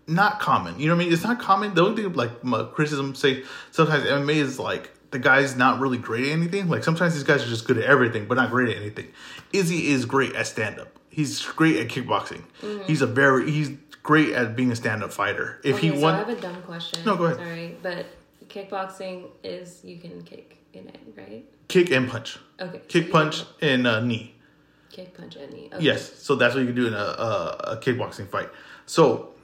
not 0.08 0.40
common. 0.40 0.80
You 0.80 0.88
know 0.88 0.96
what 0.96 1.02
I 1.02 1.04
mean? 1.04 1.12
It's 1.12 1.22
not 1.22 1.38
common. 1.38 1.74
The 1.74 1.84
only 1.84 2.02
thing 2.02 2.12
like 2.14 2.42
my 2.42 2.64
criticism 2.64 3.14
say 3.14 3.44
sometimes 3.70 4.02
MMA 4.04 4.34
is 4.34 4.58
like 4.58 4.90
the 5.12 5.18
guy's 5.18 5.54
not 5.54 5.78
really 5.78 5.98
great 5.98 6.24
at 6.24 6.32
anything. 6.32 6.68
Like 6.68 6.82
sometimes 6.82 7.14
these 7.14 7.22
guys 7.22 7.44
are 7.44 7.48
just 7.48 7.66
good 7.66 7.78
at 7.78 7.84
everything, 7.84 8.26
but 8.26 8.34
not 8.34 8.50
great 8.50 8.70
at 8.70 8.76
anything. 8.76 9.08
Izzy 9.52 9.88
is 9.88 10.04
great 10.04 10.34
at 10.34 10.46
stand 10.46 10.80
up. 10.80 10.98
He's 11.10 11.42
great 11.42 11.76
at 11.76 11.88
kickboxing. 11.88 12.42
Mm-hmm. 12.62 12.84
He's 12.84 13.02
a 13.02 13.06
very 13.06 13.50
he's 13.50 13.70
great 14.02 14.30
at 14.30 14.56
being 14.56 14.72
a 14.72 14.76
stand 14.76 15.04
up 15.04 15.12
fighter. 15.12 15.60
If 15.62 15.76
okay, 15.76 15.88
he 15.90 15.94
so 15.96 16.02
won, 16.02 16.14
I 16.14 16.18
have 16.18 16.28
a 16.30 16.40
dumb 16.40 16.62
question. 16.62 17.04
No, 17.04 17.16
go 17.16 17.26
ahead. 17.26 17.36
Sorry, 17.36 17.76
but 17.82 18.06
kickboxing 18.48 19.28
is 19.44 19.84
you 19.84 19.98
can 19.98 20.22
kick 20.22 20.56
in 20.72 20.88
it, 20.88 20.98
right? 21.16 21.44
Kick 21.68 21.90
and 21.90 22.08
punch. 22.08 22.38
Okay. 22.58 22.80
Kick, 22.88 23.06
so 23.06 23.12
punch, 23.12 23.44
and 23.60 23.86
uh, 23.86 24.00
knee. 24.00 24.34
Kick, 24.90 25.16
punch, 25.16 25.36
and 25.36 25.52
knee. 25.52 25.70
Okay. 25.72 25.84
Yes, 25.84 26.22
so 26.22 26.34
that's 26.34 26.54
what 26.54 26.60
you 26.60 26.66
can 26.66 26.76
do 26.76 26.86
in 26.86 26.94
a, 26.94 26.96
a, 26.96 27.60
a 27.72 27.76
kickboxing 27.76 28.28
fight. 28.28 28.48
So, 28.86 29.34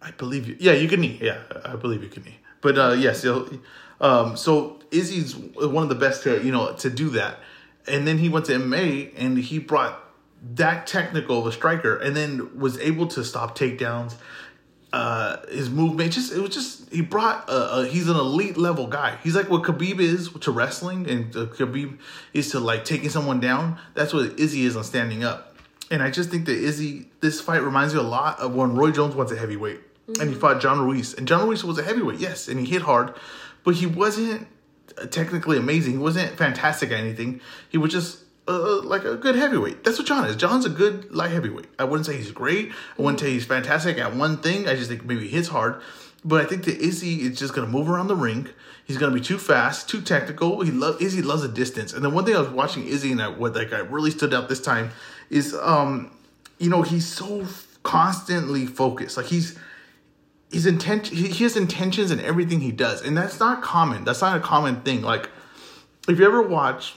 I 0.00 0.10
believe 0.10 0.48
you. 0.48 0.56
Yeah, 0.58 0.72
you 0.72 0.88
can 0.88 1.00
knee. 1.00 1.18
Yeah, 1.20 1.38
I 1.64 1.76
believe 1.76 2.02
you 2.02 2.08
can 2.08 2.24
knee. 2.24 2.38
But 2.62 2.78
uh, 2.78 2.92
yes, 2.92 3.26
um, 4.00 4.36
so 4.36 4.78
Izzy's 4.90 5.36
one 5.36 5.82
of 5.82 5.88
the 5.90 5.94
best 5.94 6.22
to 6.22 6.42
you 6.42 6.52
know 6.52 6.72
to 6.74 6.88
do 6.88 7.10
that, 7.10 7.40
and 7.86 8.06
then 8.06 8.16
he 8.16 8.30
went 8.30 8.46
to 8.46 8.52
MMA 8.52 9.12
and 9.16 9.36
he 9.36 9.58
brought 9.58 9.98
that 10.54 10.86
technical 10.86 11.40
of 11.40 11.46
a 11.46 11.52
striker, 11.52 11.96
and 11.96 12.16
then 12.16 12.58
was 12.58 12.78
able 12.78 13.06
to 13.08 13.24
stop 13.24 13.58
takedowns. 13.58 14.14
Uh, 14.92 15.38
his 15.46 15.70
movement 15.70 16.12
just 16.12 16.32
it 16.32 16.38
was 16.38 16.50
just 16.50 16.92
he 16.92 17.00
brought 17.00 17.48
a, 17.48 17.80
a, 17.80 17.86
he's 17.86 18.08
an 18.08 18.16
elite 18.16 18.56
level 18.56 18.86
guy. 18.86 19.18
He's 19.24 19.34
like 19.34 19.50
what 19.50 19.62
Khabib 19.62 19.98
is 19.98 20.30
to 20.40 20.50
wrestling, 20.52 21.08
and 21.10 21.34
uh, 21.34 21.46
Khabib 21.46 21.98
is 22.32 22.50
to 22.52 22.60
like 22.60 22.84
taking 22.84 23.08
someone 23.08 23.40
down. 23.40 23.78
That's 23.94 24.12
what 24.12 24.38
Izzy 24.38 24.64
is 24.64 24.76
on 24.76 24.84
standing 24.84 25.24
up. 25.24 25.56
And 25.90 26.02
I 26.02 26.10
just 26.10 26.30
think 26.30 26.46
that 26.46 26.56
Izzy, 26.56 27.10
this 27.20 27.40
fight 27.40 27.62
reminds 27.62 27.92
me 27.92 28.00
a 28.00 28.04
lot 28.04 28.38
of 28.38 28.54
when 28.54 28.76
Roy 28.76 28.92
Jones 28.92 29.14
went 29.14 29.30
a 29.30 29.36
heavyweight 29.36 29.80
mm-hmm. 30.08 30.20
and 30.20 30.30
he 30.30 30.36
fought 30.36 30.60
John 30.60 30.80
Ruiz. 30.80 31.14
And 31.14 31.26
John 31.26 31.46
Ruiz 31.46 31.64
was 31.64 31.78
a 31.78 31.82
heavyweight, 31.82 32.18
yes, 32.18 32.48
and 32.48 32.60
he 32.60 32.66
hit 32.66 32.82
hard, 32.82 33.14
but 33.64 33.74
he 33.74 33.86
wasn't 33.86 34.48
technically 35.10 35.56
amazing. 35.56 35.92
He 35.92 35.98
wasn't 35.98 36.36
fantastic 36.36 36.90
at 36.90 36.98
anything. 36.98 37.40
He 37.68 37.78
was 37.78 37.92
just 37.92 38.18
uh, 38.48 38.82
like 38.82 39.04
a 39.04 39.16
good 39.16 39.36
heavyweight. 39.36 39.84
That's 39.84 39.98
what 39.98 40.06
John 40.06 40.24
is. 40.26 40.36
John's 40.36 40.66
a 40.66 40.70
good 40.70 41.12
light 41.12 41.30
heavyweight. 41.30 41.68
I 41.78 41.84
wouldn't 41.84 42.06
say 42.06 42.16
he's 42.16 42.30
great. 42.30 42.72
I 42.98 43.02
wouldn't 43.02 43.20
say 43.20 43.30
he's 43.30 43.44
fantastic 43.44 43.98
at 43.98 44.14
one 44.14 44.38
thing. 44.38 44.68
I 44.68 44.74
just 44.74 44.90
think 44.90 45.04
maybe 45.04 45.22
he 45.22 45.28
hits 45.28 45.48
hard. 45.48 45.80
But 46.24 46.40
I 46.40 46.44
think 46.44 46.64
that 46.64 46.78
Izzy 46.80 47.22
is 47.22 47.38
just 47.38 47.54
gonna 47.54 47.66
move 47.66 47.88
around 47.88 48.06
the 48.06 48.14
ring. 48.14 48.48
He's 48.84 48.96
gonna 48.96 49.14
be 49.14 49.20
too 49.20 49.38
fast, 49.38 49.88
too 49.88 50.00
technical. 50.00 50.62
He 50.62 50.70
love 50.70 51.00
Izzy 51.02 51.22
loves 51.22 51.42
a 51.42 51.48
distance. 51.48 51.92
And 51.92 52.04
then 52.04 52.12
one 52.12 52.24
thing 52.24 52.36
I 52.36 52.40
was 52.40 52.50
watching 52.50 52.86
Izzy 52.86 53.12
and 53.12 53.22
I, 53.22 53.28
what 53.28 53.54
like 53.54 53.72
I 53.72 53.80
really 53.80 54.10
stood 54.10 54.32
out 54.32 54.48
this 54.48 54.60
time 54.60 54.90
is 55.30 55.54
um, 55.54 56.16
you 56.58 56.70
know, 56.70 56.82
he's 56.82 57.06
so 57.06 57.44
constantly 57.82 58.66
focused. 58.66 59.16
Like 59.16 59.26
he's 59.26 59.58
his 60.52 60.66
intention 60.66 61.16
he 61.16 61.42
has 61.44 61.56
intentions 61.56 62.10
in 62.10 62.20
everything 62.20 62.60
he 62.60 62.72
does 62.72 63.02
and 63.02 63.16
that's 63.16 63.40
not 63.40 63.62
common. 63.62 64.04
That's 64.04 64.20
not 64.20 64.36
a 64.36 64.40
common 64.40 64.82
thing. 64.82 65.02
Like 65.02 65.28
if 66.08 66.18
you 66.18 66.24
ever 66.24 66.42
watch 66.42 66.94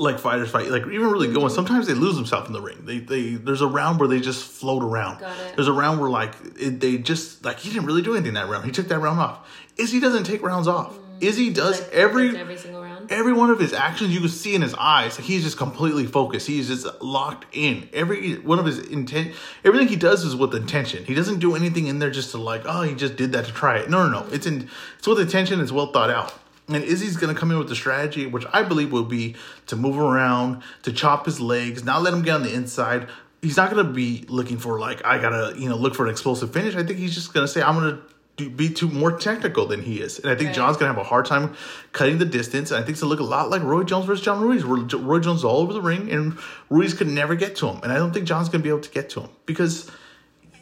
like 0.00 0.18
fighters 0.20 0.50
fight 0.50 0.68
like 0.68 0.82
even 0.86 1.10
really 1.10 1.26
good 1.26 1.38
ones 1.38 1.54
sometimes 1.54 1.88
they 1.88 1.94
lose 1.94 2.14
themselves 2.14 2.46
in 2.46 2.52
the 2.52 2.60
ring. 2.60 2.84
They 2.84 2.98
they 2.98 3.30
there's 3.30 3.62
a 3.62 3.66
round 3.66 3.98
where 3.98 4.08
they 4.08 4.20
just 4.20 4.44
float 4.44 4.82
around. 4.82 5.20
There's 5.56 5.68
a 5.68 5.72
round 5.72 6.00
where 6.00 6.10
like 6.10 6.34
it, 6.56 6.80
they 6.80 6.98
just 6.98 7.44
like 7.44 7.58
he 7.58 7.70
didn't 7.70 7.86
really 7.86 8.02
do 8.02 8.14
anything 8.14 8.34
that 8.34 8.48
round. 8.48 8.64
He 8.64 8.72
took 8.72 8.88
that 8.88 8.98
round 8.98 9.18
off. 9.18 9.48
Izzy 9.76 9.98
doesn't 9.98 10.24
take 10.24 10.42
rounds 10.42 10.68
off. 10.68 10.94
Mm. 10.94 11.22
izzy 11.22 11.50
does 11.50 11.80
like, 11.80 11.92
every 11.92 12.36
every 12.36 12.56
single 12.56 12.82
round 12.82 12.87
every 13.10 13.32
one 13.32 13.50
of 13.50 13.58
his 13.58 13.72
actions 13.72 14.12
you 14.12 14.20
can 14.20 14.28
see 14.28 14.54
in 14.54 14.62
his 14.62 14.74
eyes. 14.74 15.16
He's 15.16 15.42
just 15.42 15.56
completely 15.56 16.06
focused. 16.06 16.46
He's 16.46 16.68
just 16.68 16.86
locked 17.02 17.46
in. 17.52 17.88
Every 17.92 18.36
one 18.36 18.58
of 18.58 18.66
his 18.66 18.78
intent, 18.78 19.34
everything 19.64 19.88
he 19.88 19.96
does 19.96 20.24
is 20.24 20.36
with 20.36 20.54
intention. 20.54 21.04
He 21.04 21.14
doesn't 21.14 21.38
do 21.38 21.54
anything 21.54 21.86
in 21.86 21.98
there 21.98 22.10
just 22.10 22.30
to 22.32 22.38
like, 22.38 22.62
oh, 22.64 22.82
he 22.82 22.94
just 22.94 23.16
did 23.16 23.32
that 23.32 23.46
to 23.46 23.52
try 23.52 23.78
it. 23.78 23.90
No, 23.90 24.06
no, 24.06 24.20
no. 24.20 24.28
It's 24.32 24.46
in. 24.46 24.68
It's 24.98 25.06
with 25.06 25.20
intention. 25.20 25.60
It's 25.60 25.72
well 25.72 25.92
thought 25.92 26.10
out. 26.10 26.34
And 26.68 26.84
Izzy's 26.84 27.16
going 27.16 27.34
to 27.34 27.38
come 27.38 27.50
in 27.50 27.58
with 27.58 27.68
the 27.68 27.76
strategy, 27.76 28.26
which 28.26 28.44
I 28.52 28.62
believe 28.62 28.92
will 28.92 29.04
be 29.04 29.36
to 29.68 29.76
move 29.76 29.98
around, 29.98 30.62
to 30.82 30.92
chop 30.92 31.24
his 31.24 31.40
legs, 31.40 31.82
not 31.82 32.02
let 32.02 32.12
him 32.12 32.22
get 32.22 32.34
on 32.34 32.42
the 32.42 32.52
inside. 32.52 33.08
He's 33.40 33.56
not 33.56 33.70
going 33.70 33.86
to 33.86 33.90
be 33.90 34.26
looking 34.28 34.58
for 34.58 34.78
like 34.78 35.04
I 35.04 35.18
gotta 35.18 35.58
you 35.58 35.68
know 35.68 35.76
look 35.76 35.94
for 35.94 36.04
an 36.04 36.10
explosive 36.10 36.52
finish. 36.52 36.74
I 36.76 36.82
think 36.82 36.98
he's 36.98 37.14
just 37.14 37.32
going 37.32 37.46
to 37.46 37.52
say 37.52 37.62
I'm 37.62 37.74
going 37.78 37.96
to 37.96 38.02
do, 38.38 38.48
be 38.48 38.70
too 38.70 38.88
more 38.88 39.12
technical 39.12 39.66
than 39.66 39.82
he 39.82 40.00
is. 40.00 40.18
And 40.18 40.30
I 40.30 40.34
think 40.34 40.48
Right. 40.48 40.56
John's 40.56 40.78
gonna 40.78 40.92
have 40.92 41.00
a 41.00 41.06
hard 41.06 41.26
time 41.26 41.54
cutting 41.92 42.16
the 42.18 42.24
distance. 42.24 42.70
And 42.70 42.78
I 42.78 42.80
think 42.80 42.94
it's 42.94 43.00
gonna 43.02 43.10
look 43.10 43.20
a 43.20 43.24
lot 43.24 43.50
like 43.50 43.62
Roy 43.62 43.82
Jones 43.82 44.06
versus 44.06 44.24
John 44.24 44.40
Ruiz, 44.40 44.64
Roy 44.64 45.18
Jones 45.18 45.44
all 45.44 45.58
over 45.58 45.72
the 45.74 45.82
ring 45.82 46.10
and 46.10 46.38
Ruiz 46.70 46.94
could 46.94 47.08
never 47.08 47.34
get 47.34 47.56
to 47.56 47.68
him. 47.68 47.80
And 47.82 47.92
I 47.92 47.96
don't 47.96 48.14
think 48.14 48.26
John's 48.26 48.48
gonna 48.48 48.62
be 48.62 48.70
able 48.70 48.80
to 48.80 48.90
get 48.90 49.10
to 49.10 49.20
him 49.20 49.30
because 49.44 49.90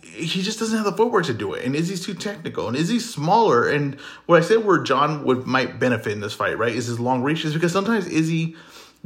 he 0.03 0.43
just 0.43 0.59
doesn't 0.59 0.75
have 0.75 0.87
the 0.87 0.93
footwork 0.93 1.27
to 1.27 1.35
do 1.35 1.53
it. 1.53 1.65
And 1.65 1.77
Izzy's 1.77 2.05
too 2.05 2.15
technical. 2.15 2.67
And 2.67 2.77
Izzy's 2.77 3.09
smaller. 3.09 3.69
And 3.69 4.01
what 4.25 4.43
I 4.43 4.45
said 4.45 4.65
where 4.65 4.79
John 4.83 5.25
would 5.25 5.47
might 5.47 5.79
benefit 5.79 6.13
in 6.13 6.21
this 6.21 6.33
fight, 6.33 6.57
right, 6.59 6.75
is 6.75 6.87
his 6.87 6.99
long 6.99 7.23
reaches 7.23 7.53
because 7.55 7.73
sometimes 7.73 8.07
Izzy. 8.07 8.57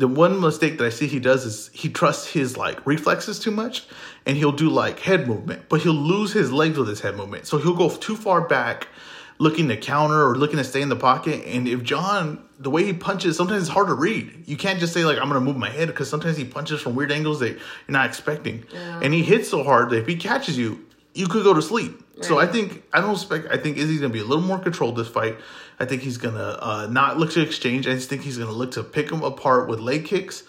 The 0.01 0.09
one 0.09 0.41
mistake 0.41 0.79
that 0.79 0.87
I 0.87 0.89
see 0.89 1.07
he 1.07 1.21
does 1.21 1.45
is 1.45 1.69
he 1.75 1.91
trusts 1.91 2.27
his 2.29 2.57
like 2.57 2.85
reflexes 2.87 3.39
too 3.39 3.51
much, 3.51 3.87
and 4.25 4.35
he'll 4.35 4.51
do 4.51 4.71
like 4.71 4.99
head 5.01 5.29
movement, 5.29 5.69
but 5.69 5.83
he'll 5.83 5.93
lose 5.93 6.33
his 6.33 6.51
legs 6.51 6.79
with 6.79 6.89
his 6.89 7.01
head 7.01 7.17
movement. 7.17 7.47
So 7.47 7.59
he'll 7.59 7.77
go 7.77 7.91
too 7.91 8.17
far 8.17 8.41
back, 8.41 8.89
looking 9.37 9.69
to 9.69 9.77
counter 9.77 10.27
or 10.27 10.37
looking 10.37 10.57
to 10.57 10.65
stay 10.65 10.81
in 10.81 10.89
the 10.89 10.97
pocket. 10.97 11.45
And 11.47 11.69
if 11.69 11.83
John, 11.83 12.43
the 12.59 12.71
way 12.71 12.83
he 12.85 12.95
punches, 12.95 13.37
sometimes 13.37 13.65
it's 13.65 13.71
hard 13.71 13.89
to 13.89 13.95
read. 13.95 14.45
You 14.47 14.57
can't 14.57 14.81
just 14.81 14.95
say 14.95 15.05
like 15.05 15.19
I'm 15.19 15.29
gonna 15.29 15.41
move 15.41 15.59
my 15.59 15.69
head 15.69 15.89
because 15.89 16.09
sometimes 16.09 16.39
he 16.39 16.47
punches 16.47 16.81
from 16.81 16.95
weird 16.95 17.13
angles 17.13 17.41
that 17.41 17.51
you're 17.51 17.59
not 17.91 18.07
expecting, 18.07 18.65
Yeah. 18.73 19.01
and 19.03 19.13
he 19.13 19.23
hits 19.23 19.51
so 19.51 19.63
hard 19.63 19.91
that 19.91 19.99
if 19.99 20.07
he 20.07 20.17
catches 20.17 20.57
you, 20.57 20.81
you 21.13 21.27
could 21.27 21.45
go 21.45 21.53
to 21.53 21.61
sleep. 21.61 22.03
So 22.23 22.39
I 22.39 22.47
think 22.47 22.83
I 22.93 23.01
don't 23.01 23.13
expect. 23.13 23.49
I 23.51 23.57
think 23.57 23.77
Izzy's 23.79 24.01
gonna 24.01 24.13
be 24.13 24.21
a 24.21 24.25
little 24.25 24.45
more 24.45 24.59
controlled 24.59 24.97
this 24.97 25.09
fight. 25.09 25.39
I 25.79 25.85
think 25.87 26.03
he's 26.03 26.19
gonna 26.19 26.59
uh, 26.61 26.87
not 26.91 27.19
look 27.19 27.31
to 27.33 27.41
exchange. 27.41 27.87
I 27.87 27.95
just 27.95 28.09
think 28.09 28.23
he's 28.23 28.39
gonna 28.39 28.53
look 28.53 28.73
to 28.73 28.83
pick 28.83 29.11
him 29.11 29.23
apart 29.23 29.69
with 29.69 29.81
leg 29.81 30.05
kicks, 30.05 30.43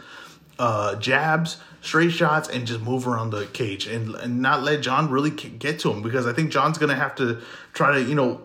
uh, 0.60 0.96
jabs, 0.96 1.58
straight 1.82 2.12
shots, 2.12 2.50
and 2.50 2.68
just 2.68 2.82
move 2.82 3.08
around 3.08 3.30
the 3.30 3.46
cage 3.48 3.88
and, 3.88 4.16
and 4.16 4.42
not 4.42 4.64
let 4.64 4.82
John 4.82 5.10
really 5.10 5.32
k- 5.32 5.50
get 5.50 5.80
to 5.80 5.92
him 5.92 6.02
because 6.02 6.28
I 6.28 6.34
think 6.34 6.52
John's 6.52 6.78
gonna 6.78 6.96
have 6.96 7.16
to 7.16 7.42
try 7.74 7.94
to 7.96 8.04
you 8.04 8.16
know. 8.16 8.42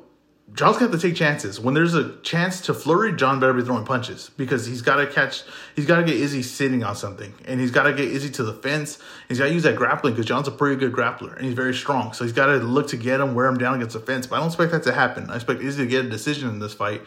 John's 0.54 0.76
gonna 0.76 0.92
have 0.92 1.00
to 1.00 1.08
take 1.08 1.16
chances. 1.16 1.58
When 1.58 1.74
there's 1.74 1.94
a 1.94 2.16
chance 2.18 2.60
to 2.62 2.74
flurry, 2.74 3.14
John 3.14 3.40
better 3.40 3.52
be 3.52 3.62
throwing 3.62 3.84
punches 3.84 4.30
because 4.36 4.64
he's 4.64 4.80
got 4.80 4.96
to 4.96 5.06
catch. 5.06 5.42
He's 5.74 5.86
got 5.86 5.96
to 5.96 6.04
get 6.04 6.14
Izzy 6.14 6.42
sitting 6.42 6.84
on 6.84 6.94
something, 6.94 7.34
and 7.46 7.58
he's 7.60 7.72
got 7.72 7.82
to 7.82 7.92
get 7.92 8.06
Izzy 8.06 8.30
to 8.30 8.44
the 8.44 8.54
fence. 8.54 8.98
He's 9.28 9.38
got 9.38 9.46
to 9.46 9.52
use 9.52 9.64
that 9.64 9.74
grappling 9.74 10.14
because 10.14 10.26
John's 10.26 10.46
a 10.46 10.52
pretty 10.52 10.76
good 10.76 10.92
grappler 10.92 11.34
and 11.34 11.44
he's 11.44 11.54
very 11.54 11.74
strong. 11.74 12.12
So 12.12 12.24
he's 12.24 12.32
got 12.32 12.46
to 12.46 12.56
look 12.58 12.88
to 12.88 12.96
get 12.96 13.20
him, 13.20 13.34
wear 13.34 13.46
him 13.46 13.58
down 13.58 13.74
against 13.74 13.94
the 13.94 14.00
fence. 14.00 14.26
But 14.28 14.36
I 14.36 14.38
don't 14.38 14.48
expect 14.48 14.70
that 14.70 14.84
to 14.84 14.92
happen. 14.92 15.30
I 15.30 15.34
expect 15.34 15.62
Izzy 15.62 15.84
to 15.84 15.90
get 15.90 16.04
a 16.04 16.08
decision 16.08 16.48
in 16.48 16.60
this 16.60 16.74
fight, 16.74 17.02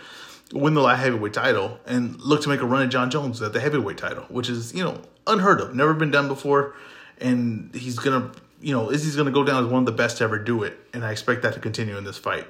win 0.51 0.73
the 0.73 0.81
light 0.81 0.99
heavyweight 0.99 1.33
title, 1.33 1.79
and 1.85 2.19
look 2.19 2.41
to 2.41 2.49
make 2.49 2.59
a 2.59 2.65
run 2.65 2.83
at 2.83 2.89
Jon 2.89 3.09
Jones 3.09 3.41
at 3.41 3.53
the 3.53 3.61
heavyweight 3.61 3.97
title, 3.97 4.25
which 4.25 4.49
is 4.49 4.73
you 4.73 4.83
know 4.83 5.01
unheard 5.27 5.61
of, 5.61 5.73
never 5.73 5.93
been 5.93 6.11
done 6.11 6.27
before, 6.27 6.75
and 7.19 7.73
he's 7.73 7.97
gonna. 7.97 8.31
You 8.61 8.73
know, 8.73 8.91
Izzy's 8.91 9.15
to 9.15 9.31
go 9.31 9.45
down 9.45 9.63
as 9.63 9.71
one 9.71 9.83
of 9.83 9.85
the 9.85 9.93
best 9.93 10.17
to 10.17 10.25
ever 10.25 10.37
do 10.37 10.63
it, 10.63 10.77
and 10.93 11.05
I 11.05 11.11
expect 11.11 11.43
that 11.43 11.53
to 11.53 11.61
continue 11.61 11.97
in 11.97 12.03
this 12.03 12.17
fight 12.17 12.45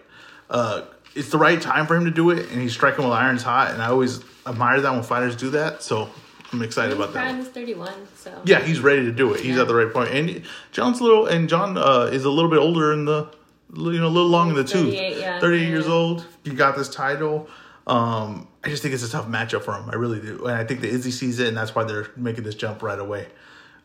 uh, 0.50 0.82
it's 1.16 1.30
the 1.30 1.38
right 1.38 1.62
time 1.62 1.88
for 1.88 1.96
him 1.96 2.06
to 2.06 2.12
do 2.12 2.30
it, 2.30 2.50
and 2.52 2.62
he's 2.62 2.74
striking 2.74 3.04
while 3.04 3.14
irons 3.14 3.44
hot. 3.44 3.72
And 3.72 3.82
I 3.82 3.88
always 3.88 4.22
admire 4.46 4.80
that 4.82 4.92
when 4.92 5.04
fighters 5.04 5.36
do 5.36 5.50
that. 5.52 5.84
So 5.84 6.10
I'm 6.52 6.62
excited 6.62 6.94
about 6.96 7.14
that. 7.14 7.36
Is 7.40 7.48
31, 7.50 7.94
so. 8.16 8.42
Yeah, 8.46 8.60
he's 8.62 8.80
ready 8.80 9.04
to 9.06 9.12
do 9.12 9.34
it. 9.34 9.40
He's 9.42 9.56
Yeah. 9.56 9.62
at 9.64 9.68
the 9.68 9.76
right 9.76 9.92
point. 9.92 10.10
And 10.10 10.42
John's 10.72 11.00
a 11.00 11.04
little, 11.04 11.26
and 11.28 11.50
John 11.50 11.78
uh, 11.78 12.10
is 12.12 12.26
a 12.26 12.30
little 12.30 12.50
bit 12.50 12.60
older 12.60 12.94
in 12.94 13.06
the, 13.06 13.28
you 13.76 14.00
know, 14.00 14.08
a 14.08 14.10
little 14.10 14.30
long 14.30 14.50
in 14.50 14.56
the 14.56 14.64
tooth. 14.64 14.94
38, 14.96 15.18
yeah. 15.18 15.40
38 15.40 15.68
years 15.68 15.88
old. 15.88 16.26
He 16.44 16.52
got 16.52 16.76
this 16.76 16.90
title. 16.90 17.48
Um, 17.88 18.48
I 18.64 18.70
just 18.70 18.84
think 18.84 18.94
it's 18.94 19.04
a 19.04 19.10
tough 19.10 19.28
matchup 19.28 19.64
for 19.64 19.74
him. 19.74 19.90
I 19.90 19.96
really 19.96 20.20
do. 20.20 20.46
And 20.46 20.56
I 20.56 20.64
think 20.64 20.82
the 20.82 20.90
Izzy 20.90 21.12
sees 21.12 21.40
it, 21.40 21.48
and 21.48 21.58
that's 21.58 21.74
why 21.74 21.84
they're 21.86 22.08
making 22.16 22.44
this 22.44 22.56
jump 22.56 22.84
right 22.84 23.00
away. 23.00 23.28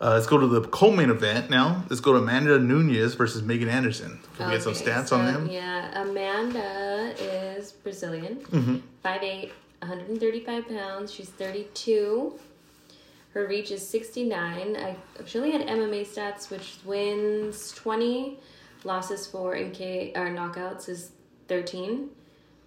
Uh, 0.00 0.10
let's 0.10 0.26
go 0.26 0.36
to 0.38 0.46
the 0.46 0.60
co-main 0.68 1.08
event 1.08 1.48
now. 1.50 1.84
Let's 1.88 2.00
go 2.00 2.12
to 2.12 2.18
Amanda 2.18 2.58
Nunes 2.58 3.14
versus 3.14 3.42
Megan 3.42 3.68
Anderson. 3.68 4.18
Can 4.36 4.48
we 4.48 4.54
get 4.54 4.62
some 4.62 4.74
stats 4.74 5.08
so, 5.08 5.16
on 5.16 5.26
them? 5.26 5.48
Yeah, 5.48 6.02
Amanda 6.02 7.14
is 7.18 7.72
Brazilian, 7.72 8.36
Mm-hmm. 8.50 8.76
5'8", 9.04 9.50
135 9.80 10.68
pounds. 10.68 11.12
She's 11.12 11.28
32. 11.30 12.38
Her 13.32 13.46
reach 13.46 13.70
is 13.70 13.86
69. 13.88 14.76
I 14.76 14.96
she 15.26 15.38
only 15.38 15.50
had 15.52 15.62
MMA 15.66 16.06
stats, 16.06 16.50
which 16.50 16.76
wins 16.84 17.72
20, 17.72 18.38
losses 18.84 19.26
4, 19.26 19.54
and 19.54 19.72
K 19.74 20.12
or 20.14 20.28
knockouts 20.28 20.88
is 20.88 21.10
13. 21.48 22.10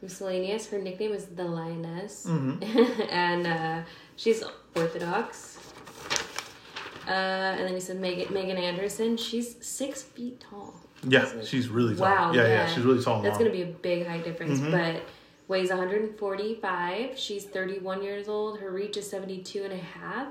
Miscellaneous. 0.01 0.67
Her 0.67 0.77
nickname 0.79 1.13
is 1.13 1.25
the 1.25 1.43
Lioness, 1.43 2.25
Mm-hmm. 2.27 3.01
and 3.09 3.47
uh, 3.47 3.81
she's 4.15 4.43
Orthodox. 4.75 5.56
Uh, 7.07 7.11
and 7.57 7.65
then 7.67 7.73
he 7.73 7.79
said 7.79 7.99
Megan, 7.99 8.33
Megan 8.33 8.57
Anderson. 8.57 9.15
She's 9.17 9.55
six 9.65 10.03
feet 10.03 10.39
tall. 10.41 10.75
Yeah, 11.07 11.25
she's 11.45 11.69
really 11.69 11.95
tall. 11.95 12.05
Wow. 12.05 12.33
yeah, 12.33 12.47
yeah, 12.47 12.67
she's 12.67 12.83
really 12.83 13.01
tall. 13.03 13.21
That's 13.21 13.37
going 13.37 13.49
to 13.49 13.55
be 13.55 13.63
a 13.63 13.67
big 13.67 14.05
height 14.07 14.23
difference, 14.25 14.59
Mm-hmm. 14.59 14.71
but 14.71 15.03
weighs 15.47 15.69
145. 15.69 17.17
She's 17.17 17.45
31 17.45 18.03
years 18.03 18.27
old. 18.27 18.59
Her 18.59 18.71
reach 18.71 18.97
is 18.97 19.09
72 19.09 19.63
and 19.63 19.73
a 19.73 19.77
half. 19.77 20.27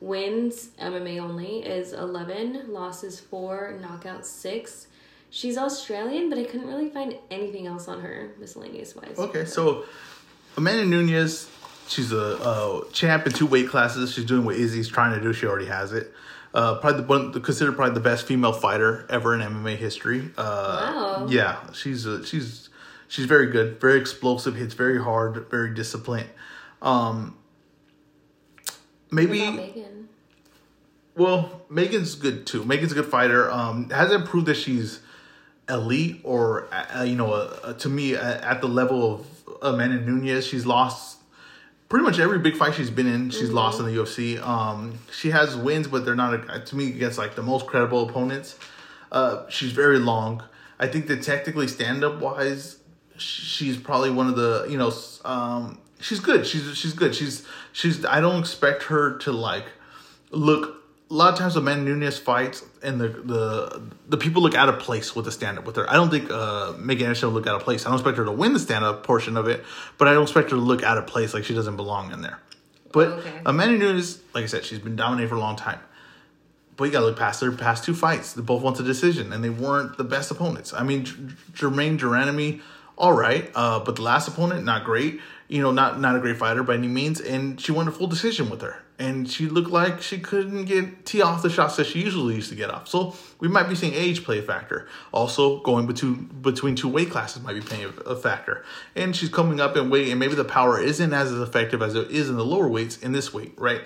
Wins, 0.00 0.68
MMA 0.80 1.20
only, 1.20 1.58
is 1.64 1.92
11. 1.92 2.66
Losses 2.72 3.20
4. 3.20 3.78
Knockout, 3.80 4.26
6. 4.26 4.86
She's 5.30 5.56
Australian, 5.58 6.28
but 6.28 6.38
I 6.38 6.44
couldn't 6.44 6.68
really 6.68 6.90
find 6.90 7.16
anything 7.30 7.66
else 7.66 7.88
on 7.88 8.00
her, 8.02 8.34
miscellaneous 8.38 8.94
wise. 8.94 9.18
Okay, 9.18 9.44
so 9.44 9.84
Amanda 10.56 10.84
Nunes, 10.84 11.48
she's 11.88 12.12
a 12.12 12.36
uh, 12.38 12.84
champ 12.92 13.26
in 13.26 13.32
two 13.32 13.46
weight 13.46 13.68
classes. 13.68 14.12
She's 14.12 14.24
doing 14.24 14.44
what 14.44 14.56
Izzy's 14.56 14.88
trying 14.88 15.14
to 15.14 15.20
do. 15.20 15.32
She 15.32 15.46
already 15.46 15.66
has 15.66 15.92
it. 15.92 16.12
Uh, 16.52 16.78
probably 16.78 17.00
the 17.00 17.06
one 17.06 17.42
considered 17.42 17.74
probably 17.74 17.94
the 17.94 18.00
best 18.00 18.26
female 18.26 18.52
fighter 18.52 19.06
ever 19.10 19.34
in 19.34 19.40
MMA 19.40 19.76
history. 19.76 20.30
Uh, 20.36 20.92
Wow. 20.94 21.26
Yeah, 21.28 21.72
she's 21.72 22.06
a, 22.06 22.24
she's 22.24 22.68
she's 23.08 23.26
very 23.26 23.46
good, 23.48 23.80
very 23.80 23.98
explosive, 23.98 24.54
hits 24.56 24.74
very 24.74 25.02
hard, 25.02 25.48
very 25.50 25.74
disciplined. 25.74 26.28
Um, 26.82 27.36
maybe 29.10 29.50
Megan? 29.50 30.08
well, 31.16 31.62
Megan's 31.68 32.14
good 32.14 32.46
too. 32.46 32.64
Megan's 32.64 32.92
a 32.92 32.94
good 32.94 33.06
fighter. 33.06 33.50
Um, 33.50 33.90
hasn't 33.90 34.26
proved 34.26 34.46
that 34.46 34.56
she's 34.56 35.00
elite 35.68 36.20
or 36.24 36.68
uh, 36.72 37.02
you 37.02 37.16
know, 37.16 37.32
uh, 37.32 37.72
to 37.74 37.88
me 37.88 38.14
uh, 38.14 38.50
at 38.50 38.60
the 38.60 38.68
level 38.68 39.14
of 39.14 39.26
Amanda 39.62 40.00
Nunes. 40.00 40.46
She's 40.46 40.66
lost 40.66 41.13
pretty 41.88 42.04
much 42.04 42.18
every 42.18 42.38
big 42.38 42.56
fight 42.56 42.74
she's 42.74 42.90
been 42.90 43.06
in. 43.06 43.30
She's 43.30 43.50
lost 43.50 43.80
in 43.80 43.86
the 43.86 43.92
UFC. 43.92 44.40
Um, 44.40 44.98
she 45.12 45.30
has 45.30 45.56
wins, 45.56 45.86
but 45.86 46.04
they're 46.04 46.14
not 46.14 46.66
to 46.66 46.76
me 46.76 46.88
against 46.88 47.18
like 47.18 47.34
the 47.34 47.42
most 47.42 47.66
credible 47.66 48.08
opponents. 48.08 48.58
Uh, 49.12 49.48
she's 49.48 49.72
very 49.72 49.98
long. 49.98 50.42
I 50.78 50.88
think 50.88 51.06
that 51.06 51.22
technically 51.22 51.68
stand 51.68 52.02
up 52.02 52.20
wise, 52.20 52.78
she's 53.16 53.76
probably 53.76 54.10
one 54.10 54.28
of 54.28 54.36
the 54.36 54.66
you 54.68 54.78
know 54.78 54.92
um, 55.24 55.78
she's 56.00 56.20
good. 56.20 56.46
She's 56.46 56.76
she's 56.76 56.92
good. 56.92 57.14
She's 57.14 57.46
she's. 57.72 58.04
I 58.04 58.20
don't 58.20 58.40
expect 58.40 58.84
her 58.84 59.16
to 59.18 59.32
like 59.32 59.66
look. 60.30 60.82
A 61.10 61.14
lot 61.14 61.32
of 61.32 61.38
times, 61.38 61.54
when 61.54 61.64
Man 61.64 61.84
Nunes 61.84 62.18
fights, 62.18 62.64
and 62.82 63.00
the 63.00 63.08
the 63.08 63.82
the 64.08 64.16
people 64.16 64.42
look 64.42 64.54
out 64.54 64.68
of 64.68 64.78
place 64.78 65.14
with 65.14 65.26
the 65.26 65.32
stand 65.32 65.58
up 65.58 65.66
with 65.66 65.76
her. 65.76 65.88
I 65.88 65.94
don't 65.94 66.10
think 66.10 66.30
uh, 66.30 66.72
Megan 66.78 67.06
Anderson 67.06 67.28
will 67.28 67.34
look 67.34 67.46
out 67.46 67.54
of 67.56 67.62
place. 67.62 67.84
I 67.84 67.90
don't 67.90 67.98
expect 67.98 68.16
her 68.16 68.24
to 68.24 68.32
win 68.32 68.52
the 68.54 68.58
stand 68.58 68.84
up 68.84 69.04
portion 69.04 69.36
of 69.36 69.46
it, 69.46 69.64
but 69.98 70.08
I 70.08 70.14
don't 70.14 70.22
expect 70.22 70.50
her 70.50 70.56
to 70.56 70.62
look 70.62 70.82
out 70.82 70.96
of 70.98 71.06
place 71.06 71.34
like 71.34 71.44
she 71.44 71.54
doesn't 71.54 71.76
belong 71.76 72.10
in 72.12 72.22
there. 72.22 72.40
But 72.92 73.08
Okay. 73.08 73.40
Amanda 73.44 73.76
Nunes, 73.78 74.18
like 74.34 74.44
I 74.44 74.46
said, 74.46 74.64
she's 74.64 74.78
been 74.78 74.96
dominating 74.96 75.28
for 75.28 75.34
a 75.34 75.40
long 75.40 75.56
time. 75.56 75.80
But 76.76 76.84
you 76.84 76.90
gotta 76.90 77.06
look 77.06 77.18
past 77.18 77.38
their 77.40 77.52
past 77.52 77.84
two 77.84 77.94
fights. 77.94 78.32
They 78.32 78.42
both 78.42 78.62
went 78.62 78.76
to 78.78 78.82
decision, 78.82 79.32
and 79.32 79.44
they 79.44 79.50
weren't 79.50 79.96
the 79.98 80.04
best 80.04 80.30
opponents. 80.30 80.72
I 80.72 80.82
mean, 80.84 81.04
J- 81.04 81.14
Germaine 81.54 81.96
de 81.98 82.06
Randamie, 82.06 82.62
all 82.96 83.12
right, 83.12 83.50
uh, 83.54 83.78
but 83.80 83.96
the 83.96 84.02
last 84.02 84.26
opponent, 84.26 84.64
not 84.64 84.84
great. 84.84 85.20
You 85.54 85.62
know, 85.62 85.70
not 85.70 86.00
not 86.00 86.16
a 86.16 86.18
great 86.18 86.36
fighter 86.36 86.64
by 86.64 86.74
any 86.74 86.88
means. 86.88 87.20
And 87.20 87.60
she 87.60 87.70
won 87.70 87.86
a 87.86 87.92
full 87.92 88.08
decision 88.08 88.50
with 88.50 88.60
her, 88.60 88.82
and 88.98 89.30
she 89.30 89.46
looked 89.46 89.70
like 89.70 90.02
she 90.02 90.18
couldn't 90.18 90.64
get 90.64 91.06
tee 91.06 91.22
off 91.22 91.42
the 91.42 91.48
shots 91.48 91.76
that 91.76 91.86
she 91.86 92.02
usually 92.02 92.34
used 92.34 92.48
to 92.48 92.56
get 92.56 92.70
off. 92.70 92.88
So 92.88 93.14
we 93.38 93.46
might 93.46 93.68
be 93.68 93.76
seeing 93.76 93.94
age 93.94 94.24
play 94.24 94.40
a 94.40 94.42
factor. 94.42 94.88
Also, 95.12 95.60
going 95.60 95.86
between 95.86 96.24
between 96.42 96.74
two 96.74 96.88
weight 96.88 97.08
classes 97.08 97.40
might 97.40 97.52
be 97.52 97.60
playing 97.60 97.92
a, 98.04 98.16
factor. 98.16 98.64
And 98.96 99.14
she's 99.14 99.28
coming 99.28 99.60
up 99.60 99.76
in 99.76 99.90
weight, 99.90 100.08
and 100.10 100.18
maybe 100.18 100.34
the 100.34 100.44
power 100.44 100.80
isn't 100.80 101.12
as 101.12 101.30
effective 101.30 101.82
as 101.82 101.94
it 101.94 102.10
is 102.10 102.28
in 102.28 102.34
the 102.34 102.44
lower 102.44 102.66
weights 102.66 102.98
in 102.98 103.12
this 103.12 103.32
weight, 103.32 103.54
right? 103.56 103.82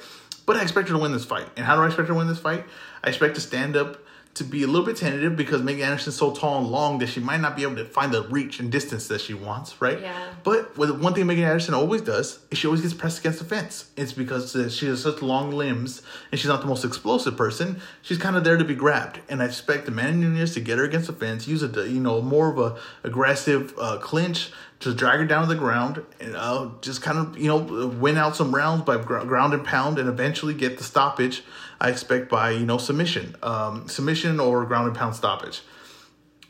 But 0.47 0.57
I 0.57 0.63
expect 0.63 0.89
her 0.89 0.95
to 0.95 1.03
win 1.03 1.13
this 1.13 1.27
fight. 1.27 1.49
And 1.59 1.67
how 1.67 1.77
do 1.77 1.83
I 1.83 1.87
expect 1.89 2.09
her 2.09 2.15
to 2.15 2.19
win 2.19 2.29
this 2.29 2.39
fight? 2.39 2.65
I 3.05 3.09
expect 3.09 3.35
to 3.35 3.43
stand 3.43 3.77
up 3.77 3.99
to 4.35 4.45
be 4.45 4.63
a 4.63 4.67
little 4.67 4.87
bit 4.87 4.97
tentative 4.97 5.35
because 5.35 5.63
Megan 5.63 5.83
Anderson's 5.83 6.17
so 6.17 6.33
tall 6.33 6.59
and 6.59 6.69
long 6.69 6.99
that 6.99 7.09
she 7.09 7.19
might 7.19 7.41
not 7.41 7.57
be 7.57 7.65
able 7.65 7.75
to 7.77 7.85
find 7.85 8.13
the 8.13 8.23
reach 8.23 8.61
and 8.61 8.71
distance 8.71 9.09
that 9.09 9.21
she 9.21 9.35
wants, 9.35 9.81
right? 9.81 10.01
Yeah. 10.01 10.33
But 10.45 10.79
with 10.79 10.91
one 11.01 11.13
thing 11.15 11.27
Megan 11.27 11.45
Anderson 11.45 11.75
always 11.75 12.03
does 12.03 12.39
is 12.51 12.59
she 12.59 12.67
always 12.69 12.83
gets 12.83 12.95
pressed 12.95 13.19
against 13.19 13.41
the 13.41 13.45
fence. 13.45 13.91
It's 13.97 14.13
because 14.13 14.53
she 14.77 14.87
has 14.87 15.03
such 15.03 15.23
long 15.23 15.51
limbs 15.51 16.03
and 16.31 16.39
she's 16.39 16.49
not 16.49 16.61
the 16.61 16.69
most 16.69 16.85
explosive 16.85 17.37
person. 17.37 17.81
She's 18.01 18.19
kind 18.19 18.37
of 18.37 18.45
there 18.45 18.57
to 18.57 18.65
be 18.65 18.77
grabbed, 18.77 19.21
and 19.29 19.43
I 19.43 19.47
expect 19.47 19.89
Amanda 19.89 20.29
Nunes 20.29 20.55
to 20.55 20.61
get 20.61 20.79
her 20.79 20.85
against 20.85 21.09
the 21.09 21.13
fence, 21.13 21.49
use 21.49 21.63
a 21.63 21.89
you 21.89 22.01
know 22.01 22.23
more 22.23 22.51
of 22.51 22.59
a 22.59 22.79
aggressive 23.03 23.75
uh, 23.79 23.99
clinch 23.99 24.51
to 24.81 24.95
drag 24.95 25.19
her 25.19 25.27
down 25.27 25.43
to 25.43 25.49
the 25.49 25.59
ground 25.59 26.05
and 26.21 26.37
uh, 26.37 26.69
just 26.81 27.03
kind 27.03 27.19
of 27.19 27.37
you 27.37 27.49
know 27.49 27.59
win 27.59 28.17
out 28.17 28.37
some 28.37 28.55
rounds 28.55 28.83
by 28.83 28.97
gr- 28.97 29.19
ground 29.21 29.53
and 29.53 29.65
pound 29.65 29.99
and 29.99 30.09
eventually 30.09 30.55
get 30.55 30.79
the 30.79 30.85
stoppage. 30.85 31.43
I 31.81 31.91
expect 31.91 32.29
by 32.29 32.51
you 32.51 32.67
know 32.67 32.79
submission, 32.79 33.37
um, 33.43 33.89
submission 33.89 34.41
or 34.41 34.65
ground 34.65 34.89
and 34.89 34.97
pound 34.97 35.15
stoppage. 35.15 35.63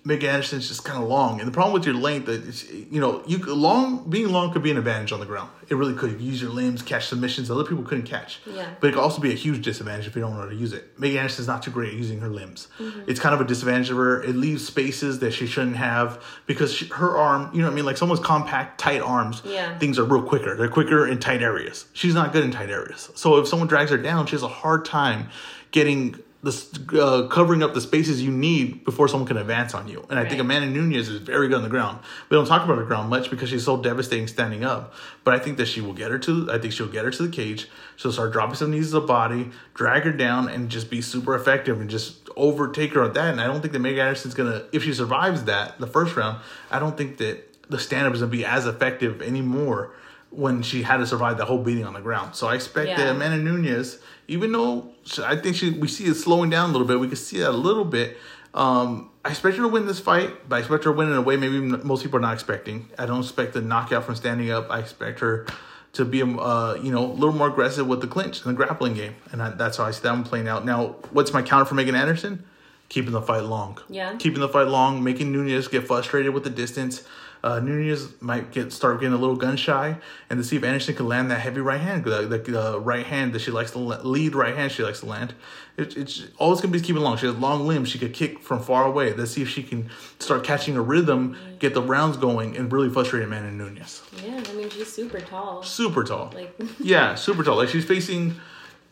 Megan 0.08 0.30
Anderson's 0.30 0.68
just 0.68 0.86
kind 0.86 1.02
of 1.02 1.06
long, 1.06 1.38
and 1.38 1.46
the 1.46 1.52
problem 1.52 1.74
with 1.74 1.84
your 1.84 1.94
length, 1.94 2.30
is, 2.30 2.72
you 2.72 2.98
know, 2.98 3.22
you 3.26 3.36
long 3.44 4.08
being 4.08 4.30
long 4.30 4.50
could 4.50 4.62
be 4.62 4.70
an 4.70 4.78
advantage 4.78 5.12
on 5.12 5.20
the 5.20 5.26
ground. 5.26 5.50
It 5.68 5.74
really 5.74 5.92
could. 5.92 6.12
You 6.12 6.30
use 6.30 6.40
your 6.40 6.50
limbs, 6.50 6.80
catch 6.80 7.08
submissions 7.08 7.50
other 7.50 7.62
people 7.62 7.84
couldn't 7.84 8.06
catch. 8.06 8.40
Yeah. 8.46 8.70
But 8.80 8.86
it 8.86 8.92
could 8.94 9.02
also 9.02 9.20
be 9.20 9.32
a 9.32 9.34
huge 9.34 9.62
disadvantage 9.62 10.06
if 10.06 10.16
you 10.16 10.22
don't 10.22 10.32
know 10.32 10.40
how 10.40 10.48
to 10.48 10.54
use 10.54 10.72
it. 10.72 10.98
Megan 10.98 11.18
Anderson's 11.18 11.46
not 11.46 11.62
too 11.62 11.70
great 11.70 11.90
at 11.90 11.94
using 11.94 12.20
her 12.20 12.30
limbs. 12.30 12.68
Mm-hmm. 12.78 13.02
It's 13.06 13.20
kind 13.20 13.34
of 13.34 13.42
a 13.42 13.44
disadvantage 13.44 13.90
of 13.90 13.98
her. 13.98 14.22
It 14.22 14.34
leaves 14.34 14.66
spaces 14.66 15.18
that 15.18 15.32
she 15.34 15.46
shouldn't 15.46 15.76
have 15.76 16.24
because 16.46 16.72
she, 16.72 16.86
her 16.86 17.14
arm, 17.18 17.50
you 17.52 17.60
know 17.60 17.66
what 17.66 17.72
I 17.72 17.76
mean? 17.76 17.84
Like 17.84 17.98
someone's 17.98 18.20
compact, 18.20 18.80
tight 18.80 19.02
arms, 19.02 19.42
Yeah. 19.44 19.76
things 19.78 19.98
are 19.98 20.04
real 20.04 20.22
quicker. 20.22 20.56
They're 20.56 20.68
quicker 20.70 21.06
in 21.06 21.18
tight 21.18 21.42
areas. 21.42 21.84
She's 21.92 22.14
not 22.14 22.32
good 22.32 22.44
in 22.44 22.50
tight 22.50 22.70
areas. 22.70 23.10
So 23.14 23.36
if 23.36 23.46
someone 23.46 23.68
drags 23.68 23.90
her 23.90 23.98
down, 23.98 24.24
she 24.24 24.32
has 24.36 24.42
a 24.42 24.48
hard 24.48 24.86
time 24.86 25.28
getting 25.70 26.18
this 26.40 26.70
uh, 26.94 27.26
covering 27.28 27.64
up 27.64 27.74
the 27.74 27.80
spaces 27.80 28.22
you 28.22 28.30
need 28.30 28.84
before 28.84 29.08
someone 29.08 29.26
can 29.26 29.36
advance 29.36 29.74
on 29.74 29.88
you. 29.88 30.06
And 30.08 30.18
I 30.18 30.22
think 30.22 30.34
Right. 30.34 30.40
Amanda 30.58 30.68
Nunes 30.68 31.08
is 31.08 31.18
very 31.18 31.48
good 31.48 31.56
on 31.56 31.62
the 31.64 31.68
ground. 31.68 31.98
We 32.30 32.36
don't 32.36 32.46
talk 32.46 32.64
about 32.64 32.78
her 32.78 32.84
ground 32.84 33.10
much 33.10 33.28
because 33.28 33.48
she's 33.50 33.64
so 33.64 33.76
devastating 33.76 34.28
standing 34.28 34.62
up. 34.64 34.94
But 35.24 35.34
I 35.34 35.40
think 35.40 35.56
that 35.56 35.66
she 35.66 35.80
will 35.80 35.94
get 35.94 36.12
her 36.12 36.18
to. 36.20 36.48
I 36.52 36.58
think 36.58 36.72
she'll 36.72 36.86
get 36.86 37.04
her 37.04 37.10
to 37.10 37.22
the 37.24 37.28
cage. 37.28 37.68
She'll 37.96 38.12
start 38.12 38.32
dropping 38.32 38.54
some 38.54 38.70
knees 38.70 38.88
to 38.90 39.00
the 39.00 39.00
body, 39.00 39.50
drag 39.74 40.04
her 40.04 40.12
down, 40.12 40.48
and 40.48 40.68
just 40.68 40.90
be 40.90 41.02
super 41.02 41.34
effective 41.34 41.80
and 41.80 41.90
just 41.90 42.28
overtake 42.36 42.92
her 42.92 43.02
at 43.02 43.14
that. 43.14 43.32
And 43.32 43.40
I 43.40 43.46
don't 43.48 43.60
think 43.60 43.72
that 43.72 43.80
Megan 43.80 43.98
Anderson's 44.06 44.34
gonna. 44.34 44.62
If 44.72 44.84
she 44.84 44.92
survives 44.94 45.42
that 45.44 45.80
the 45.80 45.88
first 45.88 46.14
round, 46.14 46.38
I 46.70 46.78
don't 46.78 46.96
think 46.96 47.16
that 47.18 47.44
the 47.68 47.80
stand 47.80 48.06
up 48.06 48.14
is 48.14 48.20
gonna 48.20 48.30
be 48.30 48.44
as 48.44 48.64
effective 48.64 49.20
anymore 49.22 49.90
when 50.30 50.62
she 50.62 50.82
had 50.82 50.98
to 50.98 51.06
survive 51.06 51.38
that 51.38 51.46
whole 51.46 51.62
beating 51.64 51.84
on 51.84 51.94
the 51.94 52.00
ground. 52.00 52.36
So 52.36 52.46
I 52.46 52.54
expect 52.54 52.96
that 52.96 53.06
Yeah. 53.06 53.10
Amanda 53.12 53.38
Nunes, 53.38 53.98
even 54.28 54.52
though 54.52 54.92
I 55.24 55.36
think 55.36 55.56
she 55.56 55.70
we 55.70 55.88
see 55.88 56.04
it 56.04 56.14
slowing 56.14 56.50
down 56.50 56.70
a 56.70 56.72
little 56.72 56.86
bit, 56.86 57.00
we 57.00 57.08
can 57.08 57.16
see 57.16 57.38
that 57.38 57.50
a 57.50 57.52
little 57.52 57.84
bit. 57.84 58.16
Um, 58.54 59.10
I 59.24 59.30
expect 59.30 59.56
her 59.56 59.62
to 59.62 59.68
win 59.68 59.86
this 59.86 60.00
fight, 60.00 60.48
but 60.48 60.56
I 60.56 60.58
expect 60.60 60.84
her 60.84 60.92
to 60.92 60.96
win 60.96 61.08
in 61.08 61.14
a 61.14 61.22
way 61.22 61.36
maybe 61.36 61.60
most 61.60 62.02
people 62.02 62.18
are 62.18 62.22
not 62.22 62.34
expecting. 62.34 62.88
I 62.98 63.06
don't 63.06 63.20
expect 63.20 63.54
the 63.54 63.60
knockout 63.60 64.04
from 64.04 64.14
standing 64.14 64.50
up. 64.50 64.70
I 64.70 64.78
expect 64.78 65.20
her 65.20 65.46
to 65.94 66.04
be, 66.04 66.22
uh, 66.22 66.74
you 66.74 66.92
know, 66.92 67.04
a 67.06 67.12
little 67.12 67.34
more 67.34 67.48
aggressive 67.48 67.86
with 67.86 68.00
the 68.00 68.06
clinch 68.06 68.44
and 68.44 68.50
the 68.50 68.56
grappling 68.56 68.94
game, 68.94 69.16
and 69.32 69.42
I, 69.42 69.50
that's 69.50 69.78
how 69.78 69.84
I 69.84 69.90
see 69.90 70.02
that 70.02 70.12
one 70.12 70.24
playing 70.24 70.46
out. 70.46 70.64
Now, 70.64 70.96
what's 71.10 71.32
my 71.32 71.42
counter 71.42 71.64
for 71.64 71.74
Megan 71.74 71.94
Anderson? 71.94 72.44
Keeping 72.88 73.12
the 73.12 73.22
fight 73.22 73.44
long. 73.44 73.78
Yeah. 73.88 74.14
Keeping 74.16 74.40
the 74.40 74.48
fight 74.48 74.68
long, 74.68 75.02
making 75.02 75.32
Nunes 75.32 75.68
get 75.68 75.86
frustrated 75.86 76.32
with 76.32 76.44
the 76.44 76.50
distance. 76.50 77.02
Uh, 77.42 77.60
Nunes 77.60 78.08
might 78.20 78.50
get 78.50 78.72
start 78.72 79.00
getting 79.00 79.14
a 79.14 79.18
little 79.18 79.36
gun 79.36 79.56
shy, 79.56 79.96
and 80.28 80.38
to 80.38 80.44
see 80.44 80.56
if 80.56 80.64
Anderson 80.64 80.94
can 80.94 81.06
land 81.06 81.30
that 81.30 81.40
heavy 81.40 81.60
right 81.60 81.80
hand, 81.80 82.04
the, 82.04 82.26
the 82.26 82.74
uh, 82.74 82.78
right 82.78 83.06
hand 83.06 83.32
that 83.32 83.40
she 83.40 83.50
likes 83.50 83.70
to 83.72 83.78
lead 83.78 84.34
right 84.34 84.56
hand 84.56 84.72
she 84.72 84.82
likes 84.82 85.00
to 85.00 85.06
land. 85.06 85.34
It, 85.76 85.96
it's 85.96 86.24
always 86.38 86.60
gonna 86.60 86.72
be 86.72 86.80
keeping 86.80 87.02
long. 87.02 87.16
She 87.16 87.26
has 87.26 87.36
long 87.36 87.66
limbs. 87.66 87.88
She 87.88 87.98
could 87.98 88.12
kick 88.12 88.40
from 88.40 88.60
far 88.60 88.84
away. 88.84 89.12
Let's 89.14 89.30
see 89.30 89.42
if 89.42 89.48
she 89.48 89.62
can 89.62 89.88
start 90.18 90.42
catching 90.44 90.76
a 90.76 90.82
rhythm, 90.82 91.36
get 91.58 91.74
the 91.74 91.82
rounds 91.82 92.16
going, 92.16 92.56
and 92.56 92.72
really 92.72 92.90
frustrate 92.90 93.28
Man 93.28 93.44
Amanda 93.44 93.64
Nunes. 93.64 94.02
Yeah, 94.24 94.42
I 94.48 94.52
mean 94.54 94.68
she's 94.70 94.92
super 94.92 95.20
tall. 95.20 95.62
Super 95.62 96.02
tall. 96.04 96.32
Like 96.34 96.58
Yeah, 96.80 97.14
super 97.14 97.44
tall. 97.44 97.56
Like 97.56 97.68
she's 97.68 97.84
facing, 97.84 98.34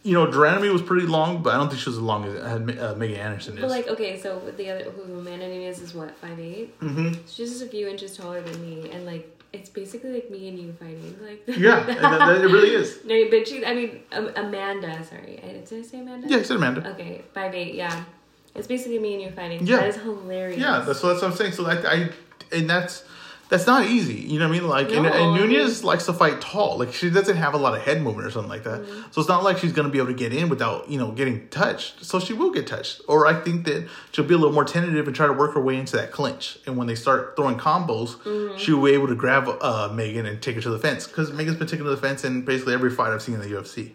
you 0.07 0.13
know, 0.13 0.25
de 0.31 0.37
Randamie 0.37 0.73
was 0.73 0.83
pretty 0.83 1.07
long, 1.07 1.43
but 1.43 1.53
I 1.53 1.57
don't 1.57 1.69
think 1.69 1.81
she 1.81 1.89
was 1.89 1.97
as 1.97 2.03
long 2.03 2.25
as 2.25 2.37
uh, 2.41 2.95
Megan 2.97 3.17
Anderson 3.17 3.57
is. 3.57 3.61
But 3.61 3.71
like, 3.71 3.89
okay, 3.89 4.21
so 4.21 4.41
the 4.57 4.71
other, 4.71 4.85
who 4.85 5.19
Amanda 5.19 5.49
Nunes 5.49 5.79
is 5.79 5.89
is 5.89 5.95
what 5.95 6.17
five 6.19 6.39
mm-hmm. 6.39 7.13
She's 7.27 7.51
just 7.51 7.63
a 7.63 7.67
few 7.67 7.89
inches 7.89 8.17
taller 8.17 8.41
than 8.41 8.63
me, 8.63 8.89
and 8.91 9.05
like 9.05 9.29
it's 9.53 9.69
basically 9.69 10.13
like 10.13 10.31
me 10.31 10.49
and 10.49 10.59
you 10.61 10.73
fighting. 10.75 11.19
Like 11.21 11.43
Yeah, 11.59 11.81
that, 11.81 12.01
that- 12.01 12.41
it 12.41 12.47
really 12.47 12.71
is. 12.71 13.01
no, 13.05 13.29
but 13.31 13.49
she, 13.49 13.67
I 13.67 13.75
mean 13.75 14.01
um, 14.13 14.31
Amanda. 14.37 15.03
Sorry, 15.05 15.41
I, 15.43 15.65
did 15.69 15.73
I 15.73 15.83
say 15.83 15.99
Amanda? 15.99 16.29
Yeah, 16.29 16.39
he 16.39 16.45
said 16.45 16.57
Amanda. 16.57 16.89
Okay, 16.91 17.23
five 17.35 17.53
eight. 17.53 17.75
Yeah, 17.75 18.05
it's 18.55 18.69
basically 18.69 19.01
me 19.01 19.15
and 19.15 19.23
you 19.23 19.31
fighting. 19.33 19.67
Yeah. 19.67 19.79
that 19.79 19.89
is 19.89 19.97
hilarious. 19.97 20.61
Yeah, 20.61 20.85
that's 20.87 21.01
that's 21.01 21.21
what 21.21 21.25
I'm 21.25 21.33
saying. 21.33 21.53
So 21.53 21.65
like 21.65 21.85
I, 21.85 22.11
and 22.53 22.71
that's 22.71 23.03
that's 23.49 23.67
not 23.67 23.87
easy. 23.87 24.15
You 24.15 24.41
know 24.41 24.49
what 24.49 24.57
I 24.57 24.61
mean? 24.61 24.69
Like, 24.69 24.91
and, 24.91 25.05
No, 25.05 25.13
and 25.13 25.41
I 25.41 25.47
Nunes 25.47 25.85
likes 25.85 26.07
to 26.07 26.13
fight 26.13 26.41
tall. 26.41 26.79
Like 26.79 26.93
she 26.93 27.11
doesn't 27.11 27.37
have 27.37 27.55
a 27.55 27.57
lot 27.57 27.77
of 27.77 27.83
head 27.83 28.03
movement 28.03 28.27
or 28.27 28.31
something 28.33 28.51
like 28.51 28.65
that. 28.65 28.83
Mm-hmm. 28.83 29.13
So 29.13 29.21
it's 29.21 29.29
not 29.29 29.45
like 29.45 29.59
she's 29.59 29.73
gonna 29.73 29.89
be 29.89 29.99
able 29.99 30.09
to 30.09 30.15
get 30.15 30.33
in 30.33 30.49
without 30.49 30.91
you 30.91 30.99
know 30.99 31.13
getting 31.13 31.49
touched. 31.49 32.05
So 32.05 32.19
she 32.19 32.33
will 32.33 32.51
get 32.51 32.67
touched. 32.67 33.03
Or 33.07 33.27
I 33.27 33.35
think 33.41 33.65
that 33.67 33.89
she'll 34.11 34.25
be 34.25 34.35
a 34.35 34.39
little 34.39 34.53
more 34.53 34.65
tentative 34.65 35.07
and 35.07 35.15
try 35.15 35.27
to 35.29 35.33
work 35.33 35.55
her 35.55 35.61
way 35.61 35.77
into 35.77 35.97
that 35.97 36.11
clinch. 36.11 36.59
And 36.67 36.77
when 36.77 36.87
they 36.89 36.97
start 36.97 37.37
throwing 37.37 37.57
combos, 37.57 38.17
Mm-hmm. 38.17 38.59
she'll 38.59 38.83
be 38.85 38.93
able 38.93 39.07
to 39.07 39.15
grab 39.15 39.49
uh, 39.61 39.91
Megan 39.95 40.27
and 40.27 40.43
take 40.43 40.57
her 40.57 40.61
to 40.63 40.71
the 40.71 40.79
fence 40.79 41.07
because 41.07 41.33
Megan's 41.33 41.57
been 41.57 41.69
taken 41.69 41.85
to 41.85 41.91
the 41.91 41.97
fence 41.97 42.25
in 42.25 42.43
basically 42.45 42.75
every 42.75 42.91
fight 42.91 43.13
I've 43.13 43.23
seen 43.23 43.35
in 43.37 43.41
the 43.41 43.49
UFC. 43.49 43.93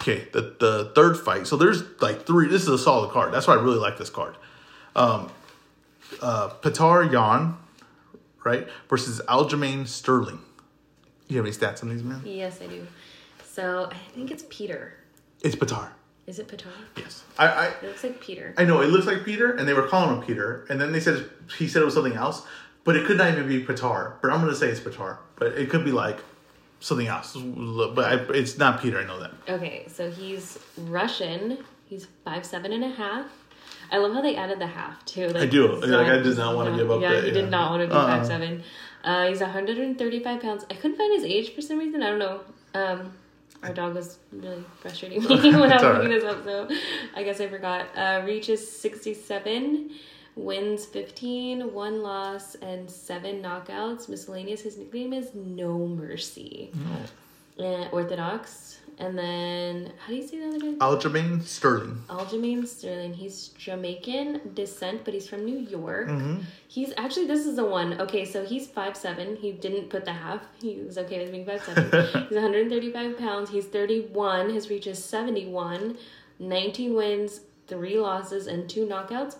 Okay, 0.00 0.28
the 0.32 0.54
the 0.60 0.92
third 0.94 1.18
fight. 1.18 1.46
So 1.46 1.56
there's 1.56 1.82
like 2.00 2.26
three. 2.26 2.46
This 2.48 2.62
is 2.62 2.68
a 2.68 2.78
solid 2.78 3.10
card. 3.10 3.32
That's 3.34 3.46
why 3.48 3.54
I 3.54 3.60
really 3.60 3.78
like 3.78 3.98
this 3.98 4.10
card. 4.10 4.36
Um, 4.94 5.30
uh, 6.22 6.50
Patar 6.62 7.10
Yan, 7.10 7.56
right, 8.46 8.68
versus 8.88 9.20
Aljamain 9.28 9.86
Sterling. 9.86 10.38
You 11.28 11.36
have 11.36 11.44
any 11.46 11.54
stats 11.54 11.82
on 11.82 11.90
these 11.90 12.04
men? 12.04 12.22
Yes, 12.24 12.60
I 12.62 12.68
do. 12.68 12.86
So 13.44 13.90
I 13.90 13.96
think 14.14 14.30
it's 14.30 14.44
Peter. 14.48 14.94
It's 15.42 15.56
Patar. 15.56 15.88
Is 16.26 16.38
it 16.38 16.48
Patar? 16.48 16.72
Yes, 16.96 17.24
I, 17.38 17.46
I 17.46 17.66
It 17.66 17.82
looks 17.84 18.04
like 18.04 18.20
Peter. 18.20 18.54
I 18.56 18.64
know 18.64 18.80
it 18.80 18.86
looks 18.88 19.06
like 19.06 19.24
Peter, 19.24 19.52
and 19.52 19.68
they 19.68 19.74
were 19.74 19.86
calling 19.86 20.16
him 20.16 20.22
Peter, 20.24 20.64
and 20.70 20.80
then 20.80 20.92
they 20.92 21.00
said 21.00 21.28
he 21.58 21.68
said 21.68 21.82
it 21.82 21.84
was 21.84 21.94
something 21.94 22.14
else, 22.14 22.46
but 22.84 22.96
it 22.96 23.06
could 23.06 23.18
not 23.18 23.32
even 23.32 23.48
be 23.48 23.64
Patar. 23.64 24.14
But 24.22 24.30
I'm 24.32 24.40
gonna 24.40 24.54
say 24.54 24.68
it's 24.68 24.80
Patar, 24.80 25.18
but 25.36 25.48
it 25.58 25.68
could 25.68 25.84
be 25.84 25.92
like 25.92 26.18
something 26.80 27.06
else. 27.06 27.36
But 27.36 28.04
I, 28.12 28.14
it's 28.32 28.58
not 28.58 28.80
Peter. 28.80 28.98
I 28.98 29.04
know 29.04 29.20
that. 29.20 29.32
Okay, 29.48 29.86
so 29.88 30.10
he's 30.10 30.58
Russian. 30.76 31.58
He's 31.86 32.06
five 32.24 32.44
seven 32.44 32.72
and 32.72 32.84
a 32.84 32.90
half. 32.90 33.26
I 33.90 33.98
love 33.98 34.12
how 34.14 34.20
they 34.22 34.36
added 34.36 34.58
the 34.58 34.66
half 34.66 35.04
too. 35.04 35.28
Like, 35.28 35.36
I 35.42 35.46
do. 35.46 35.76
it's 35.76 35.86
Like, 35.86 36.08
I 36.08 36.18
did 36.18 36.36
not 36.36 36.56
wanna 36.56 36.76
give 36.76 36.90
up 36.90 37.00
Yeah, 37.00 37.12
that, 37.12 37.22
he 37.24 37.28
yeah. 37.28 37.34
did 37.34 37.50
not 37.50 37.70
want 37.70 37.82
to 37.82 37.88
be 37.88 37.94
Uh-uh. 37.94 38.06
five 38.18 38.26
seven. 38.26 38.62
Uh, 39.04 39.28
he's 39.28 39.40
135 39.40 40.40
pounds. 40.40 40.64
I 40.70 40.74
couldn't 40.74 40.96
find 40.96 41.12
his 41.14 41.24
age 41.24 41.54
for 41.54 41.60
some 41.62 41.78
reason. 41.78 42.02
I 42.02 42.10
don't 42.10 42.18
know. 42.18 42.40
Um, 42.74 43.12
our 43.62 43.72
dog 43.72 43.94
was 43.94 44.18
really 44.32 44.64
frustrating 44.80 45.22
me 45.22 45.26
when 45.28 45.72
I 45.72 45.76
was 45.82 45.82
looking 45.82 46.10
this 46.10 46.24
up, 46.24 46.44
so 46.44 46.68
I 47.14 47.22
guess 47.22 47.40
I 47.40 47.46
forgot. 47.48 47.86
Uh, 47.96 48.22
reach 48.26 48.48
is 48.48 48.68
67, 48.80 49.90
wins 50.34 50.84
15, 50.86 51.72
one 51.72 52.02
loss, 52.02 52.54
and 52.56 52.90
seven 52.90 53.40
knockouts. 53.42 54.08
Miscellaneous. 54.08 54.60
His 54.62 54.76
nickname 54.76 55.12
is 55.12 55.34
No 55.34 55.78
Mercy. 55.86 56.70
Uh, 57.58 57.86
Orthodox. 57.92 58.80
And 58.98 59.18
then, 59.18 59.92
how 59.98 60.08
do 60.08 60.14
you 60.14 60.26
say 60.26 60.38
the 60.38 60.48
other 60.48 60.58
guy? 60.58 60.72
Aljamain 60.78 61.42
Sterling. 61.42 62.02
Aljamain 62.08 62.66
Sterling. 62.66 63.12
He's 63.12 63.48
Jamaican 63.48 64.52
descent, 64.54 65.04
but 65.04 65.12
he's 65.12 65.28
from 65.28 65.44
New 65.44 65.58
York. 65.58 66.08
Mm-hmm. 66.08 66.40
He's 66.68 66.94
actually 66.96 67.26
this 67.26 67.44
is 67.44 67.56
the 67.56 67.64
one. 67.64 68.00
Okay, 68.00 68.24
so 68.24 68.44
he's 68.44 68.66
five 68.66 68.96
seven. 68.96 69.36
He 69.36 69.52
didn't 69.52 69.90
put 69.90 70.06
the 70.06 70.14
half. 70.14 70.40
He 70.62 70.76
was 70.80 70.96
okay 70.96 71.18
with 71.18 71.30
being 71.30 71.44
five 71.44 71.62
seven. 71.62 71.84
he's 72.28 72.34
135 72.34 73.18
pounds. 73.18 73.50
He's 73.50 73.66
31. 73.66 74.50
His 74.50 74.70
reach 74.70 74.86
is 74.86 75.04
71. 75.04 75.98
19 76.38 76.94
wins, 76.94 77.40
three 77.66 77.98
losses, 77.98 78.46
and 78.46 78.68
two 78.68 78.86
knockouts. 78.86 79.36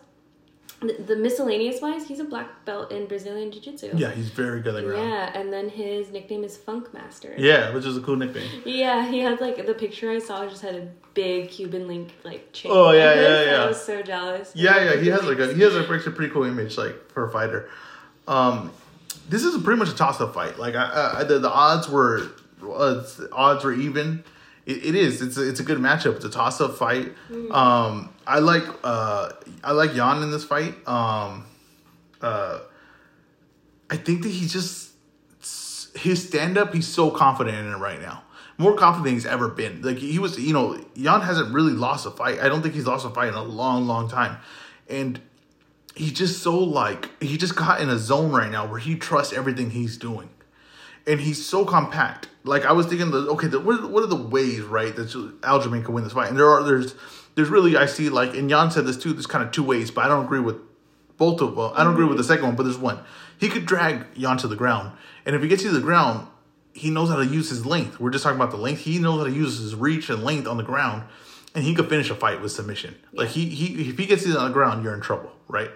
The, 0.80 0.92
the 0.92 1.16
miscellaneous 1.16 1.80
wise, 1.80 2.06
he's 2.06 2.20
a 2.20 2.24
black 2.24 2.64
belt 2.66 2.92
in 2.92 3.06
Brazilian 3.06 3.50
Jiu 3.50 3.62
Jitsu. 3.62 3.92
Yeah, 3.96 4.10
he's 4.10 4.28
very 4.28 4.60
good 4.60 4.74
at 4.74 4.84
ground. 4.84 5.08
Yeah, 5.08 5.38
and 5.38 5.50
then 5.50 5.70
his 5.70 6.10
nickname 6.10 6.44
is 6.44 6.58
Funk 6.58 6.92
Master. 6.92 7.34
Yeah, 7.38 7.72
which 7.72 7.86
is 7.86 7.96
a 7.96 8.00
cool 8.02 8.16
nickname. 8.16 8.46
Yeah, 8.66 9.08
he 9.08 9.20
had 9.20 9.40
like 9.40 9.64
the 9.66 9.72
picture 9.72 10.10
I 10.10 10.18
saw 10.18 10.46
just 10.46 10.60
had 10.60 10.74
a 10.74 10.88
big 11.14 11.48
Cuban 11.48 11.88
link 11.88 12.12
like 12.24 12.52
chain. 12.52 12.72
Oh, 12.74 12.92
yeah, 12.92 13.14
yeah, 13.20 13.44
yeah. 13.44 13.62
I 13.62 13.66
was 13.68 13.82
so 13.82 14.02
jealous. 14.02 14.52
Yeah, 14.54 14.84
yeah, 14.84 15.00
he 15.00 15.08
has 15.08 15.24
like 15.24 15.38
a 15.38 15.54
he 15.54 15.62
has 15.62 15.74
a 15.74 15.80
actually 15.80 16.12
pretty 16.12 16.32
cool 16.32 16.44
image 16.44 16.76
like 16.76 17.10
for 17.10 17.24
a 17.24 17.30
fighter. 17.30 17.70
Um, 18.28 18.70
this 19.30 19.44
is 19.44 19.60
pretty 19.62 19.78
much 19.78 19.88
a 19.88 19.96
toss 19.96 20.20
up 20.20 20.34
fight. 20.34 20.58
Like 20.58 20.74
I, 20.74 21.20
I, 21.20 21.24
the 21.24 21.38
the 21.38 21.50
odds 21.50 21.88
were 21.88 22.30
uh, 22.62 23.02
odds 23.32 23.64
were 23.64 23.72
even. 23.72 24.24
It, 24.66 24.84
it 24.84 24.94
is. 24.94 25.22
It's 25.22 25.36
a, 25.38 25.48
it's 25.48 25.60
a 25.60 25.62
good 25.62 25.78
matchup. 25.78 26.16
It's 26.16 26.24
a 26.24 26.30
toss 26.30 26.60
up 26.60 26.76
fight. 26.76 27.14
Um, 27.50 28.10
I 28.26 28.40
like 28.40 28.64
uh 28.84 29.30
I 29.64 29.72
like 29.72 29.94
Yan 29.94 30.22
in 30.22 30.30
this 30.30 30.44
fight. 30.44 30.74
Um, 30.88 31.46
uh, 32.20 32.60
I 33.88 33.96
think 33.96 34.22
that 34.22 34.30
he 34.30 34.46
just 34.46 34.90
his 35.96 36.26
stand 36.26 36.58
up. 36.58 36.74
He's 36.74 36.88
so 36.88 37.10
confident 37.10 37.56
in 37.56 37.72
it 37.72 37.76
right 37.76 38.00
now. 38.00 38.24
more 38.58 38.74
confident 38.74 39.04
than 39.04 39.14
he's 39.14 39.26
ever 39.26 39.48
been. 39.48 39.82
Like 39.82 39.98
he 39.98 40.18
was, 40.18 40.38
you 40.38 40.52
know, 40.52 40.82
Yan 40.94 41.20
hasn't 41.20 41.52
really 41.54 41.72
lost 41.72 42.06
a 42.06 42.10
fight. 42.10 42.40
I 42.40 42.48
don't 42.48 42.62
think 42.62 42.74
he's 42.74 42.86
lost 42.86 43.06
a 43.06 43.10
fight 43.10 43.28
in 43.28 43.34
a 43.34 43.42
long, 43.44 43.86
long 43.86 44.08
time, 44.08 44.38
and 44.88 45.20
he's 45.94 46.12
just 46.12 46.42
so 46.42 46.58
like 46.58 47.10
he 47.22 47.36
just 47.36 47.56
got 47.56 47.80
in 47.80 47.88
a 47.88 47.98
zone 47.98 48.32
right 48.32 48.50
now 48.50 48.66
where 48.66 48.80
he 48.80 48.96
trusts 48.96 49.32
everything 49.32 49.70
he's 49.70 49.96
doing, 49.96 50.30
and 51.06 51.20
he's 51.20 51.44
so 51.44 51.64
compact. 51.64 52.28
Like 52.46 52.64
I 52.64 52.72
was 52.72 52.86
thinking, 52.86 53.10
the 53.10 53.28
okay, 53.32 53.48
the, 53.48 53.60
what, 53.60 53.90
what 53.90 54.02
are 54.02 54.08
the 54.08 54.16
ways 54.16 54.62
right 54.62 54.94
that 54.94 55.08
Aljamain 55.08 55.84
can 55.84 55.94
win 55.94 56.04
this 56.04 56.12
fight? 56.12 56.28
And 56.28 56.38
there 56.38 56.48
are 56.48 56.62
there's 56.62 56.94
there's 57.34 57.48
really 57.48 57.76
I 57.76 57.86
see 57.86 58.08
like 58.08 58.34
and 58.34 58.48
Jan 58.48 58.70
said 58.70 58.86
this 58.86 58.96
too. 58.96 59.12
There's 59.12 59.26
kind 59.26 59.44
of 59.44 59.50
two 59.50 59.62
ways, 59.62 59.90
but 59.90 60.04
I 60.04 60.08
don't 60.08 60.24
agree 60.24 60.40
with 60.40 60.56
both 61.16 61.40
of 61.40 61.56
them. 61.56 61.72
I 61.74 61.84
don't 61.84 61.94
agree 61.94 62.06
with 62.06 62.18
the 62.18 62.24
second 62.24 62.46
one, 62.46 62.56
but 62.56 62.62
there's 62.64 62.78
one. 62.78 63.00
He 63.38 63.48
could 63.48 63.66
drag 63.66 64.06
Yan 64.14 64.38
to 64.38 64.48
the 64.48 64.56
ground, 64.56 64.92
and 65.24 65.34
if 65.34 65.42
he 65.42 65.48
gets 65.48 65.62
you 65.62 65.70
to 65.70 65.74
the 65.74 65.82
ground, 65.82 66.28
he 66.72 66.90
knows 66.90 67.08
how 67.08 67.16
to 67.16 67.26
use 67.26 67.50
his 67.50 67.66
length. 67.66 67.98
We're 67.98 68.10
just 68.10 68.22
talking 68.22 68.38
about 68.38 68.50
the 68.50 68.58
length. 68.58 68.82
He 68.82 68.98
knows 68.98 69.18
how 69.18 69.24
to 69.24 69.32
use 69.32 69.58
his 69.58 69.74
reach 69.74 70.08
and 70.08 70.22
length 70.22 70.46
on 70.46 70.56
the 70.56 70.62
ground, 70.62 71.04
and 71.54 71.64
he 71.64 71.74
could 71.74 71.88
finish 71.88 72.10
a 72.10 72.14
fight 72.14 72.40
with 72.40 72.52
submission. 72.52 72.96
Yeah. 73.12 73.22
Like 73.22 73.30
he 73.30 73.48
he 73.48 73.90
if 73.90 73.98
he 73.98 74.06
gets 74.06 74.26
you 74.26 74.36
on 74.36 74.46
the 74.46 74.52
ground, 74.52 74.84
you're 74.84 74.94
in 74.94 75.00
trouble, 75.00 75.32
right? 75.48 75.70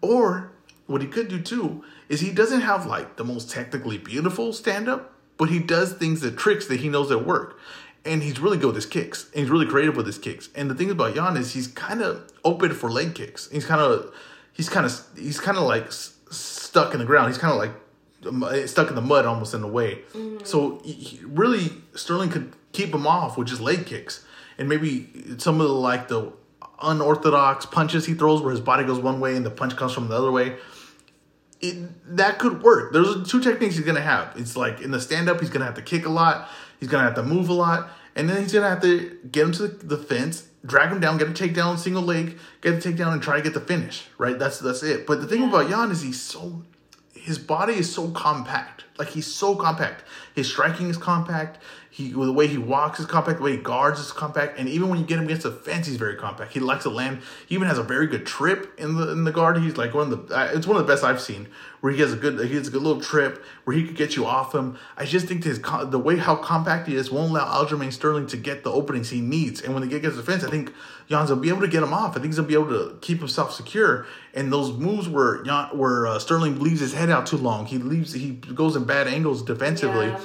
Or 0.00 0.52
what 0.86 1.02
he 1.02 1.06
could 1.06 1.28
do 1.28 1.40
too 1.40 1.84
is 2.08 2.20
he 2.20 2.30
doesn't 2.30 2.62
have 2.62 2.86
like 2.86 3.16
the 3.16 3.24
most 3.24 3.50
technically 3.50 3.98
beautiful 3.98 4.52
stand 4.52 4.88
up, 4.88 5.12
but 5.38 5.48
he 5.48 5.58
does 5.58 5.92
things 5.92 6.20
that 6.20 6.36
tricks 6.36 6.66
that 6.66 6.80
he 6.80 6.88
knows 6.88 7.08
that 7.08 7.24
work. 7.24 7.58
And 8.04 8.22
he's 8.22 8.40
really 8.40 8.58
good 8.58 8.68
with 8.68 8.76
his 8.76 8.86
kicks. 8.86 9.30
And 9.32 9.40
he's 9.40 9.50
really 9.50 9.66
creative 9.66 9.96
with 9.96 10.06
his 10.06 10.18
kicks. 10.18 10.48
And 10.54 10.70
the 10.70 10.74
thing 10.74 10.90
about 10.90 11.14
Yan 11.14 11.36
is 11.36 11.54
he's 11.54 11.66
kind 11.68 12.02
of 12.02 12.30
open 12.44 12.72
for 12.74 12.90
leg 12.90 13.14
kicks. 13.14 13.48
He's 13.50 13.66
kind 13.66 13.80
of 13.80 14.14
he's 14.52 14.68
kind 14.68 14.86
of 14.86 15.00
he's 15.16 15.40
kind 15.40 15.56
of 15.56 15.64
like 15.64 15.86
s- 15.86 16.14
stuck 16.30 16.92
in 16.92 17.00
the 17.00 17.06
ground. 17.06 17.28
He's 17.28 17.38
kind 17.38 17.52
of 17.52 17.58
like 17.58 17.72
um, 18.26 18.66
stuck 18.66 18.88
in 18.88 18.94
the 18.94 19.02
mud 19.02 19.26
almost 19.26 19.54
in 19.54 19.62
a 19.62 19.68
way. 19.68 20.02
Mm-hmm. 20.12 20.44
So 20.44 20.80
he, 20.84 21.20
really 21.24 21.70
Sterling 21.94 22.30
could 22.30 22.52
keep 22.72 22.94
him 22.94 23.06
off 23.06 23.36
with 23.36 23.48
just 23.48 23.60
leg 23.60 23.86
kicks 23.86 24.24
and 24.58 24.68
maybe 24.68 25.08
some 25.38 25.60
of 25.60 25.68
the 25.68 25.72
like 25.72 26.08
the 26.08 26.32
unorthodox 26.82 27.66
punches 27.66 28.06
he 28.06 28.14
throws 28.14 28.40
where 28.42 28.50
his 28.50 28.60
body 28.60 28.84
goes 28.84 28.98
one 28.98 29.20
way 29.20 29.36
and 29.36 29.46
the 29.46 29.50
punch 29.50 29.76
comes 29.76 29.92
from 29.92 30.08
the 30.08 30.16
other 30.16 30.30
way. 30.30 30.56
It, 31.60 32.16
that 32.16 32.38
could 32.38 32.62
work. 32.62 32.92
There's 32.92 33.28
two 33.28 33.40
techniques 33.40 33.76
he's 33.76 33.84
gonna 33.84 34.00
have. 34.00 34.32
It's 34.36 34.56
like 34.56 34.80
in 34.80 34.90
the 34.90 35.00
stand 35.00 35.28
up, 35.28 35.40
he's 35.40 35.50
gonna 35.50 35.64
have 35.64 35.74
to 35.74 35.82
kick 35.82 36.06
a 36.06 36.10
lot, 36.10 36.48
he's 36.78 36.88
gonna 36.88 37.04
have 37.04 37.14
to 37.16 37.22
move 37.22 37.48
a 37.48 37.52
lot, 37.52 37.90
and 38.14 38.28
then 38.28 38.42
he's 38.42 38.52
gonna 38.52 38.68
have 38.68 38.82
to 38.82 39.18
get 39.30 39.46
him 39.46 39.52
to 39.52 39.68
the 39.68 39.96
fence, 39.96 40.48
drag 40.64 40.90
him 40.90 41.00
down, 41.00 41.18
get 41.18 41.28
a 41.28 41.32
takedown, 41.32 41.78
single 41.78 42.02
leg, 42.02 42.38
get 42.60 42.74
a 42.74 42.76
takedown, 42.76 43.12
and 43.12 43.22
try 43.22 43.36
to 43.36 43.42
get 43.42 43.54
the 43.54 43.60
finish. 43.60 44.06
Right? 44.18 44.38
That's 44.38 44.60
that's 44.60 44.82
it. 44.82 45.06
But 45.06 45.20
the 45.20 45.26
thing 45.26 45.42
yeah. 45.42 45.48
about 45.48 45.68
Yan 45.68 45.90
is 45.90 46.02
he's 46.02 46.20
so 46.20 46.62
his 47.28 47.38
body 47.38 47.74
is 47.74 47.92
so 47.94 48.10
compact. 48.12 48.84
Like 48.98 49.08
he's 49.08 49.26
so 49.26 49.54
compact. 49.54 50.02
His 50.34 50.48
striking 50.48 50.88
is 50.88 50.96
compact. 50.96 51.58
He 51.90 52.10
the 52.12 52.32
way 52.32 52.46
he 52.46 52.56
walks 52.56 52.98
is 53.00 53.04
compact. 53.04 53.36
The 53.38 53.44
way 53.44 53.52
he 53.52 53.58
guards 53.58 54.00
is 54.00 54.12
compact. 54.12 54.58
And 54.58 54.66
even 54.66 54.88
when 54.88 54.98
you 54.98 55.04
get 55.04 55.18
him 55.18 55.26
against 55.26 55.42
the 55.42 55.52
fence, 55.52 55.86
he's 55.86 55.98
very 55.98 56.16
compact. 56.16 56.52
He 56.54 56.60
likes 56.60 56.84
to 56.84 56.90
land. 56.90 57.20
He 57.46 57.54
even 57.54 57.68
has 57.68 57.76
a 57.76 57.82
very 57.82 58.06
good 58.06 58.24
trip 58.24 58.72
in 58.78 58.96
the 58.96 59.10
in 59.10 59.24
the 59.24 59.30
guard. 59.30 59.58
He's 59.58 59.76
like 59.76 59.92
one 59.92 60.10
of 60.10 60.28
the. 60.28 60.34
Uh, 60.34 60.50
it's 60.54 60.66
one 60.66 60.78
of 60.78 60.86
the 60.86 60.90
best 60.90 61.04
I've 61.04 61.20
seen. 61.20 61.48
Where 61.80 61.92
he 61.92 62.00
has 62.00 62.14
a 62.14 62.16
good 62.16 62.40
he 62.48 62.54
has 62.54 62.68
a 62.68 62.70
good 62.70 62.82
little 62.82 63.02
trip 63.02 63.44
where 63.64 63.76
he 63.76 63.84
could 63.84 63.94
get 63.94 64.16
you 64.16 64.24
off 64.24 64.54
him. 64.54 64.78
I 64.96 65.04
just 65.04 65.26
think 65.26 65.44
his 65.44 65.60
the 65.60 65.98
way 65.98 66.16
how 66.16 66.34
compact 66.34 66.88
he 66.88 66.96
is 66.96 67.10
won't 67.10 67.30
allow 67.30 67.62
Aljamain 67.62 67.92
Sterling 67.92 68.26
to 68.28 68.38
get 68.38 68.64
the 68.64 68.72
openings 68.72 69.10
he 69.10 69.20
needs. 69.20 69.60
And 69.60 69.74
when 69.74 69.82
they 69.82 69.88
get 69.88 69.96
against 69.96 70.16
the 70.16 70.22
fence, 70.22 70.44
I 70.44 70.50
think 70.50 70.72
Yan's 71.08 71.30
will 71.30 71.38
be 71.38 71.48
able 71.48 71.62
to 71.62 71.68
get 71.68 71.82
him 71.82 71.92
off. 71.92 72.10
I 72.10 72.14
think 72.14 72.26
he's 72.26 72.36
gonna 72.36 72.48
be 72.48 72.54
able 72.54 72.68
to 72.68 72.98
keep 73.00 73.18
himself 73.18 73.52
secure. 73.52 74.06
And 74.34 74.52
those 74.52 74.72
moves 74.72 75.08
where 75.08 75.44
Yan, 75.44 75.76
where 75.76 76.06
uh, 76.06 76.18
Sterling 76.18 76.60
leaves 76.60 76.80
his 76.80 76.92
head 76.92 77.10
out 77.10 77.26
too 77.26 77.38
long, 77.38 77.66
he 77.66 77.78
leaves 77.78 78.12
he 78.12 78.32
goes 78.32 78.76
in 78.76 78.84
bad 78.84 79.08
angles 79.08 79.42
defensively. 79.42 80.06
Yeah. 80.06 80.20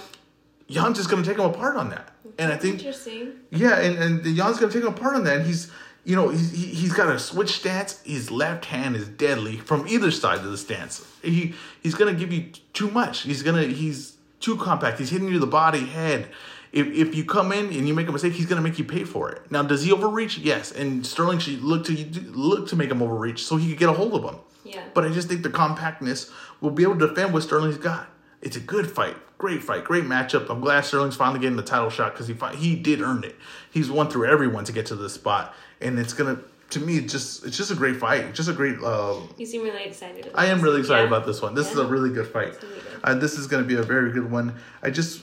Yan's 0.67 0.97
just 0.97 1.09
gonna 1.09 1.23
take 1.23 1.37
him 1.37 1.45
apart 1.45 1.77
on 1.77 1.89
that. 1.89 2.09
And 2.37 2.51
I 2.51 2.57
think 2.57 2.79
interesting. 2.79 3.33
Yeah, 3.49 3.79
and 3.79 3.97
and 3.97 4.25
Yan's 4.25 4.59
gonna 4.59 4.71
take 4.71 4.83
him 4.83 4.89
apart 4.89 5.15
on 5.15 5.23
that. 5.23 5.37
And 5.37 5.45
he's 5.45 5.71
you 6.03 6.17
know 6.17 6.29
he's 6.29 6.51
he, 6.51 6.65
he's 6.67 6.93
got 6.93 7.09
a 7.09 7.17
switch 7.17 7.51
stance. 7.51 8.01
His 8.03 8.29
left 8.29 8.65
hand 8.65 8.97
is 8.97 9.07
deadly 9.07 9.57
from 9.57 9.87
either 9.87 10.11
side 10.11 10.39
of 10.39 10.51
the 10.51 10.57
stance. 10.57 11.05
He 11.21 11.53
he's 11.81 11.95
gonna 11.95 12.13
give 12.13 12.33
you 12.33 12.51
too 12.73 12.91
much. 12.91 13.21
He's 13.21 13.41
gonna 13.41 13.63
he's 13.63 14.17
too 14.41 14.57
compact. 14.57 14.99
He's 14.99 15.11
hitting 15.11 15.29
you 15.29 15.39
the 15.39 15.47
body, 15.47 15.85
head 15.85 16.27
if, 16.73 16.87
if 16.87 17.15
you 17.15 17.23
come 17.23 17.51
in 17.51 17.67
and 17.67 17.87
you 17.87 17.93
make 17.93 18.09
a 18.09 18.11
mistake, 18.11 18.33
he's 18.33 18.47
going 18.47 18.61
to 18.61 18.67
make 18.67 18.79
you 18.79 18.83
pay 18.83 19.03
for 19.03 19.29
it. 19.29 19.49
Now, 19.51 19.61
does 19.61 19.83
he 19.83 19.91
overreach? 19.91 20.39
Yes. 20.39 20.71
And 20.71 21.05
Sterling 21.05 21.37
should 21.37 21.61
look 21.61 21.85
to 21.85 21.93
look 22.31 22.67
to 22.69 22.75
make 22.75 22.89
him 22.89 23.01
overreach 23.01 23.45
so 23.45 23.57
he 23.57 23.69
could 23.69 23.77
get 23.77 23.89
a 23.89 23.93
hold 23.93 24.15
of 24.15 24.23
him. 24.23 24.39
Yeah. 24.65 24.83
But 24.93 25.05
I 25.05 25.09
just 25.09 25.27
think 25.27 25.43
the 25.43 25.51
compactness 25.51 26.31
will 26.61 26.71
be 26.71 26.83
able 26.83 26.97
to 26.97 27.07
defend 27.07 27.31
what 27.31 27.43
Sterling's 27.43 27.77
got. 27.77 28.09
It's 28.41 28.57
a 28.57 28.59
good 28.59 28.89
fight, 28.89 29.15
great 29.37 29.61
fight, 29.61 29.83
great 29.83 30.03
matchup. 30.03 30.49
I'm 30.49 30.61
glad 30.61 30.83
Sterling's 30.83 31.15
finally 31.15 31.39
getting 31.39 31.57
the 31.57 31.63
title 31.63 31.89
shot 31.89 32.13
because 32.13 32.27
he 32.27 32.35
he 32.57 32.75
did 32.75 33.01
earn 33.01 33.23
it. 33.23 33.35
He's 33.71 33.91
won 33.91 34.09
through 34.09 34.25
everyone 34.25 34.65
to 34.65 34.71
get 34.71 34.87
to 34.87 34.95
this 34.95 35.13
spot, 35.13 35.53
and 35.79 35.99
it's 35.99 36.13
gonna 36.13 36.39
to 36.71 36.79
me 36.79 36.97
it's 36.97 37.11
just 37.11 37.45
it's 37.45 37.55
just 37.55 37.71
a 37.71 37.75
great 37.75 37.97
fight, 37.97 38.33
just 38.33 38.49
a 38.49 38.53
great. 38.53 38.77
Uh, 38.83 39.17
you 39.37 39.45
seem 39.45 39.61
really 39.61 39.83
excited. 39.83 40.31
I 40.33 40.47
am 40.47 40.59
really 40.59 40.79
excited 40.79 41.03
yeah. 41.03 41.07
about 41.07 41.25
this 41.27 41.41
one. 41.41 41.53
This 41.53 41.67
yeah. 41.67 41.73
is 41.73 41.77
a 41.79 41.85
really 41.85 42.09
good 42.09 42.27
fight. 42.27 42.61
Really 42.63 42.75
good. 42.75 42.99
Uh, 43.03 43.13
this 43.15 43.37
is 43.37 43.47
gonna 43.47 43.63
be 43.63 43.75
a 43.75 43.83
very 43.83 44.11
good 44.11 44.29
one. 44.29 44.55
I 44.81 44.89
just 44.89 45.21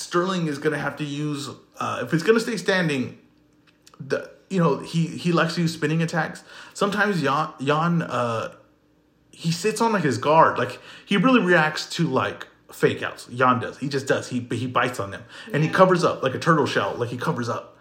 Sterling 0.00 0.46
is 0.46 0.58
going 0.58 0.72
to 0.72 0.78
have 0.78 0.96
to 0.96 1.04
use 1.04 1.48
uh, 1.78 2.00
if 2.02 2.14
it's 2.14 2.22
going 2.22 2.36
to 2.36 2.40
stay 2.40 2.56
standing. 2.56 3.18
The 4.00 4.30
you 4.48 4.58
know 4.58 4.78
he 4.78 5.06
he 5.06 5.30
likes 5.30 5.54
to 5.56 5.62
use 5.62 5.74
spinning 5.74 6.02
attacks. 6.02 6.42
Sometimes 6.74 7.22
Yan 7.22 7.50
Yan 7.58 8.02
uh, 8.02 8.54
he 9.30 9.52
sits 9.52 9.80
on 9.80 9.92
like 9.92 10.02
his 10.02 10.18
guard. 10.18 10.58
Like 10.58 10.80
he 11.04 11.16
really 11.16 11.40
reacts 11.40 11.88
to 11.96 12.06
like 12.06 12.46
fake 12.72 13.02
outs. 13.02 13.28
Yan 13.30 13.60
does. 13.60 13.78
He 13.78 13.88
just 13.88 14.06
does. 14.06 14.28
He 14.28 14.40
he 14.52 14.66
bites 14.66 14.98
on 14.98 15.10
them 15.10 15.24
and 15.52 15.62
yeah. 15.62 15.68
he 15.68 15.74
covers 15.74 16.02
up 16.02 16.22
like 16.22 16.34
a 16.34 16.38
turtle 16.38 16.66
shell. 16.66 16.94
Like 16.96 17.10
he 17.10 17.18
covers 17.18 17.48
up. 17.48 17.76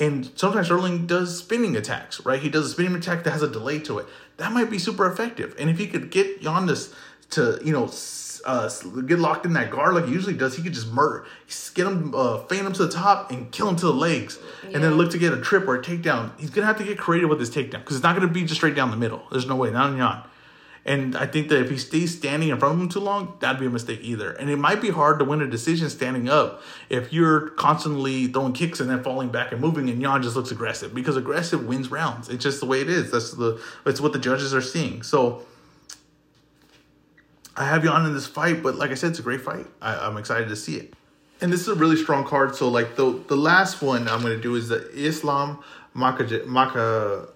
And 0.00 0.30
sometimes 0.34 0.66
Sterling 0.66 1.06
does 1.06 1.38
spinning 1.38 1.76
attacks, 1.76 2.24
right? 2.24 2.40
He 2.40 2.48
does 2.48 2.64
a 2.64 2.68
spinning 2.70 2.94
attack 2.94 3.22
that 3.24 3.32
has 3.32 3.42
a 3.42 3.48
delay 3.48 3.78
to 3.80 3.98
it. 3.98 4.06
That 4.38 4.50
might 4.50 4.70
be 4.70 4.78
super 4.78 5.06
effective. 5.06 5.54
And 5.58 5.68
if 5.68 5.76
he 5.76 5.86
could 5.86 6.10
get 6.10 6.40
Yan 6.40 6.66
to, 6.68 6.88
to 7.30 7.60
you 7.62 7.72
know 7.72 7.86
uh, 8.46 8.68
get 9.06 9.18
locked 9.18 9.46
in 9.46 9.52
that 9.54 9.70
guard 9.70 9.94
like 9.94 10.06
he 10.06 10.12
usually 10.12 10.34
does, 10.34 10.56
he 10.56 10.62
could 10.62 10.72
just 10.72 10.92
murder, 10.92 11.26
get 11.74 11.86
him, 11.86 12.14
uh, 12.14 12.38
feint 12.44 12.66
him 12.66 12.72
to 12.72 12.86
the 12.86 12.92
top 12.92 13.30
and 13.30 13.50
kill 13.52 13.68
him 13.68 13.76
to 13.76 13.86
the 13.86 13.92
legs, 13.92 14.38
yeah. 14.62 14.70
and 14.74 14.84
then 14.84 14.94
look 14.94 15.10
to 15.10 15.18
get 15.18 15.32
a 15.32 15.40
trip 15.40 15.66
or 15.66 15.76
a 15.76 15.82
takedown. 15.82 16.32
He's 16.38 16.50
gonna 16.50 16.66
have 16.66 16.78
to 16.78 16.84
get 16.84 16.98
creative 16.98 17.28
with 17.28 17.40
his 17.40 17.50
takedown 17.50 17.80
because 17.80 17.96
it's 17.96 18.02
not 18.02 18.14
gonna 18.14 18.28
be 18.28 18.42
just 18.42 18.56
straight 18.56 18.74
down 18.74 18.90
the 18.90 18.96
middle. 18.96 19.22
There's 19.30 19.46
no 19.46 19.56
way, 19.56 19.70
not 19.70 19.90
in 19.90 19.98
Yan. 19.98 20.22
And 20.84 21.14
I 21.14 21.26
think 21.26 21.48
that 21.50 21.60
if 21.60 21.70
he 21.70 21.76
stays 21.76 22.16
standing 22.16 22.48
in 22.48 22.58
front 22.58 22.74
of 22.74 22.80
him 22.80 22.88
too 22.88 23.00
long, 23.00 23.36
that'd 23.40 23.60
be 23.60 23.66
a 23.66 23.70
mistake 23.70 24.00
either. 24.02 24.32
And 24.32 24.48
it 24.48 24.56
might 24.56 24.80
be 24.80 24.90
hard 24.90 25.18
to 25.18 25.24
win 25.24 25.42
a 25.42 25.46
decision 25.46 25.90
standing 25.90 26.28
up 26.28 26.62
if 26.88 27.12
you're 27.12 27.50
constantly 27.50 28.28
throwing 28.28 28.54
kicks 28.54 28.80
and 28.80 28.88
then 28.88 29.02
falling 29.02 29.28
back 29.28 29.52
and 29.52 29.60
moving, 29.60 29.90
and 29.90 30.00
Yan 30.00 30.22
just 30.22 30.36
looks 30.36 30.50
aggressive 30.50 30.94
because 30.94 31.16
aggressive 31.16 31.66
wins 31.66 31.90
rounds. 31.90 32.28
It's 32.28 32.42
just 32.42 32.60
the 32.60 32.66
way 32.66 32.80
it 32.80 32.88
is. 32.88 33.10
That's 33.10 33.32
the 33.32 33.60
it's 33.84 34.00
what 34.00 34.12
the 34.12 34.18
judges 34.18 34.54
are 34.54 34.62
seeing. 34.62 35.02
So 35.02 35.44
I 37.56 37.64
have 37.64 37.84
you 37.84 37.90
on 37.90 38.06
in 38.06 38.14
this 38.14 38.26
fight, 38.26 38.62
but 38.62 38.76
like 38.76 38.90
I 38.90 38.94
said, 38.94 39.10
it's 39.10 39.18
a 39.18 39.22
great 39.22 39.40
fight. 39.40 39.66
I, 39.82 40.06
am 40.06 40.16
excited 40.16 40.48
to 40.48 40.56
see 40.56 40.76
it. 40.76 40.94
And 41.40 41.52
this 41.52 41.62
is 41.62 41.68
a 41.68 41.74
really 41.74 41.96
strong 41.96 42.24
card. 42.24 42.54
So 42.54 42.68
like 42.68 42.96
the 42.96 43.20
the 43.28 43.36
last 43.36 43.82
one 43.82 44.08
I'm 44.08 44.22
gonna 44.22 44.36
do 44.36 44.54
is 44.54 44.68
the 44.68 44.88
Islam. 44.92 45.62
Makhachev, 45.94 46.46
Makhachev. 46.46 47.28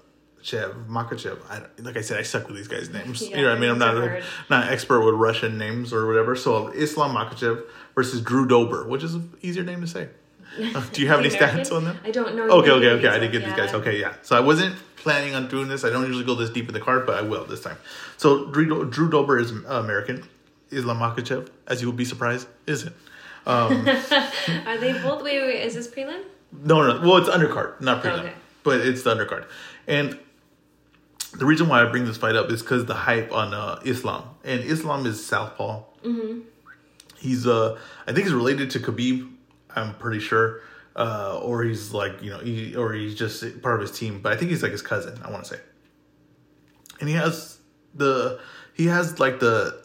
I, 1.50 1.62
like 1.82 1.96
I 1.96 2.02
said, 2.02 2.18
I 2.18 2.22
suck 2.22 2.46
with 2.46 2.56
these 2.56 2.68
guys' 2.68 2.90
names. 2.90 3.22
Yeah, 3.22 3.36
you 3.36 3.42
know 3.42 3.48
what 3.48 3.58
I 3.58 3.60
mean? 3.60 3.70
I'm 3.70 3.78
not 3.78 3.96
a, 3.96 4.22
not 4.50 4.64
an 4.64 4.72
expert 4.72 5.04
with 5.04 5.14
Russian 5.14 5.58
names 5.58 5.92
or 5.92 6.06
whatever. 6.06 6.36
So 6.36 6.68
Islam 6.68 7.16
Makhachev 7.16 7.64
versus 7.94 8.20
Drew 8.20 8.46
Dober, 8.46 8.86
which 8.86 9.02
is 9.02 9.14
an 9.14 9.32
easier 9.42 9.64
name 9.64 9.80
to 9.80 9.86
say. 9.86 10.08
Uh, 10.58 10.84
do 10.92 11.02
you 11.02 11.08
have 11.08 11.20
any 11.20 11.30
stats 11.30 11.74
on 11.74 11.84
them? 11.84 11.98
I 12.04 12.10
don't 12.10 12.34
know. 12.36 12.48
Okay, 12.48 12.70
okay, 12.70 12.90
okay. 12.90 13.08
I 13.08 13.18
didn't 13.18 13.32
get 13.32 13.42
yeah. 13.42 13.48
these 13.48 13.56
guys. 13.56 13.74
Okay, 13.74 14.00
yeah. 14.00 14.14
So 14.22 14.36
I 14.36 14.40
wasn't 14.40 14.76
planning 14.96 15.34
on 15.34 15.48
doing 15.48 15.68
this. 15.68 15.84
I 15.84 15.90
don't 15.90 16.06
usually 16.06 16.24
go 16.24 16.34
this 16.34 16.50
deep 16.50 16.68
in 16.68 16.74
the 16.74 16.80
card, 16.80 17.06
but 17.06 17.16
I 17.16 17.22
will 17.22 17.44
this 17.44 17.62
time. 17.62 17.76
So 18.16 18.46
Drew, 18.46 18.88
Drew 18.88 19.10
Dober 19.10 19.38
is 19.38 19.50
American. 19.50 20.28
Islam 20.70 20.98
Makhachev, 20.98 21.48
as 21.66 21.80
you 21.80 21.88
will 21.88 21.96
be 21.96 22.04
surprised, 22.04 22.48
isn't. 22.66 22.94
Um, 23.46 23.86
Are 24.66 24.78
they 24.78 24.92
both? 24.92 25.22
Wait, 25.22 25.40
wait, 25.40 25.46
wait. 25.46 25.62
Is 25.62 25.74
this 25.74 25.88
prelim? 25.88 26.22
No, 26.52 26.86
no. 26.86 27.00
Well, 27.00 27.18
it's 27.18 27.28
undercard, 27.28 27.80
not 27.80 28.02
prelim, 28.02 28.20
okay. 28.20 28.32
but 28.62 28.80
it's 28.80 29.02
the 29.02 29.14
undercard. 29.14 29.46
And 29.86 30.18
the 31.36 31.46
reason 31.46 31.68
why 31.68 31.82
I 31.82 31.86
bring 31.86 32.04
this 32.04 32.16
fight 32.16 32.36
up 32.36 32.50
is 32.50 32.62
because 32.62 32.86
the 32.86 32.94
hype 32.94 33.32
on 33.32 33.52
uh, 33.52 33.80
Islam, 33.84 34.30
and 34.44 34.62
Islam 34.62 35.06
is 35.06 35.24
southpaw. 35.24 35.82
Mm-hmm. 36.04 36.40
He's 37.18 37.46
uh, 37.46 37.78
I 38.06 38.12
think 38.12 38.26
he's 38.26 38.34
related 38.34 38.70
to 38.70 38.80
Khabib. 38.80 39.30
I'm 39.74 39.94
pretty 39.94 40.20
sure 40.20 40.60
uh, 40.96 41.40
or 41.42 41.64
he's 41.64 41.92
like 41.92 42.22
you 42.22 42.30
know, 42.30 42.38
he, 42.38 42.76
or 42.76 42.92
he's 42.92 43.14
just 43.14 43.62
part 43.62 43.76
of 43.76 43.80
his 43.80 43.96
team. 43.96 44.20
But 44.20 44.32
I 44.32 44.36
think 44.36 44.50
he's 44.50 44.62
like 44.62 44.72
his 44.72 44.82
cousin. 44.82 45.18
I 45.24 45.30
want 45.30 45.44
to 45.44 45.56
say, 45.56 45.60
and 47.00 47.08
he 47.08 47.14
has 47.14 47.58
the 47.94 48.40
he 48.74 48.86
has 48.86 49.18
like 49.18 49.40
the 49.40 49.84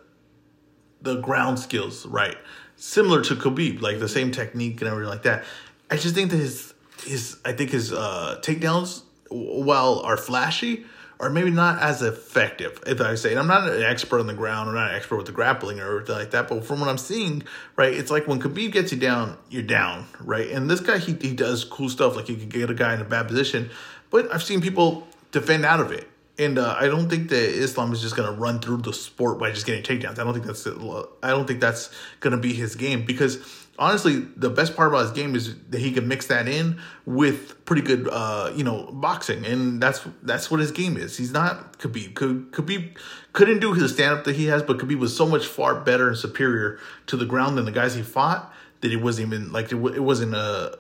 the 1.02 1.16
ground 1.22 1.60
skills 1.60 2.06
right, 2.06 2.38
similar 2.76 3.24
to 3.24 3.36
Khabib, 3.36 3.82
like 3.82 4.00
the 4.00 4.10
same 4.10 4.32
technique 4.32 4.82
and 4.82 4.90
everything 4.90 5.10
like 5.10 5.24
that. 5.24 5.46
I 5.90 5.98
just 5.98 6.14
think 6.14 6.32
that 6.32 6.38
his 6.38 6.74
his 7.04 7.40
I 7.44 7.54
think 7.54 7.72
his 7.72 7.92
uh, 7.92 8.40
takedowns 8.42 9.04
while 9.30 10.00
are 10.00 10.18
flashy 10.18 10.86
are 11.20 11.30
maybe 11.30 11.52
not 11.52 11.82
as 11.82 12.02
effective. 12.02 12.82
If 12.88 13.02
I 13.02 13.16
say, 13.16 13.32
and 13.32 13.40
I'm 13.40 13.48
not 13.48 13.70
an 13.70 13.84
expert 13.84 14.20
on 14.20 14.28
the 14.28 14.34
ground, 14.34 14.70
I'm 14.70 14.76
not 14.76 14.92
an 14.92 14.96
expert 14.96 15.18
with 15.18 15.26
the 15.26 15.34
grappling 15.34 15.80
or 15.80 15.98
anything 15.98 16.16
like 16.16 16.32
that, 16.32 16.48
but 16.48 16.64
from 16.64 16.80
what 16.80 16.88
I'm 16.88 16.98
seeing, 16.98 17.44
right, 17.76 17.94
it's 17.94 18.10
like 18.10 18.28
when 18.28 18.40
Khabib 18.40 18.72
gets 18.72 18.94
you 18.94 18.98
down, 18.98 19.38
you're 19.50 19.62
down, 19.62 20.08
right? 20.22 20.50
And 20.50 20.70
this 20.70 20.80
guy, 20.80 20.98
he, 20.98 21.14
he 21.14 21.34
does 21.34 21.66
cool 21.66 21.90
stuff, 21.90 22.16
like 22.16 22.28
he 22.28 22.38
can 22.38 22.48
get 22.48 22.70
a 22.70 22.74
guy 22.74 22.94
in 22.94 23.02
a 23.02 23.06
bad 23.06 23.28
position, 23.28 23.70
but 24.10 24.34
I've 24.34 24.44
seen 24.44 24.62
people 24.62 25.08
defend 25.32 25.66
out 25.66 25.82
of 25.82 25.92
it. 25.92 26.08
And 26.38 26.58
uh, 26.58 26.78
I 26.80 26.88
don't 26.88 27.10
think 27.10 27.30
that 27.32 27.50
Islam 27.50 27.92
is 27.92 28.02
just 28.02 28.16
gonna 28.16 28.32
run 28.32 28.62
through 28.62 28.78
the 28.78 28.94
sport 28.94 29.40
by 29.40 29.52
just 29.52 29.66
getting 29.66 29.84
takedowns. 29.84 30.20
I 30.20 30.24
don't 30.24 30.32
think 30.32 30.46
that's 30.46 30.66
I 30.66 31.32
don't 31.32 31.46
think 31.46 31.60
that's 31.60 31.92
gonna 32.22 32.38
be 32.38 32.54
his 32.54 32.76
game 32.76 33.04
because 33.04 33.59
honestly, 33.80 34.20
the 34.36 34.50
best 34.50 34.76
part 34.76 34.90
about 34.90 35.04
his 35.04 35.12
game 35.12 35.36
is 35.36 35.56
that 35.70 35.80
he 35.80 35.92
can 35.92 36.08
mix 36.08 36.28
that 36.28 36.48
in 36.48 36.80
with 37.06 37.66
pretty 37.66 37.82
good, 37.82 38.08
uh, 38.12 38.52
you 38.56 38.64
know, 38.64 38.90
boxing, 38.92 39.46
and 39.46 39.82
that's 39.82 40.06
that's 40.22 40.52
what 40.52 40.60
his 40.60 40.72
game 40.72 40.98
is. 40.98 41.18
He's 41.18 41.32
not 41.32 41.80
Khabib. 41.80 42.14
Khabib 42.14 42.98
couldn't 43.34 43.60
do 43.60 43.74
his 43.74 43.94
stand 43.94 44.14
up 44.14 44.26
that 44.26 44.36
he 44.36 44.46
has, 44.46 44.62
but 44.62 44.78
Khabib 44.78 45.00
was 45.00 45.16
so 45.16 45.26
much 45.26 45.48
far 45.48 45.80
better 45.80 46.10
and 46.10 46.18
superior 46.18 46.80
to 47.08 47.18
the 47.18 47.26
ground 47.26 47.58
than 47.58 47.66
the 47.66 47.72
guys 47.72 47.96
he 47.96 48.04
fought 48.04 48.54
that 48.82 48.92
it 48.92 48.98
wasn't 48.98 49.28
even 49.28 49.52
like 49.52 49.72
it, 49.72 49.76
it 49.76 50.04
wasn't 50.04 50.36
a 50.36 50.78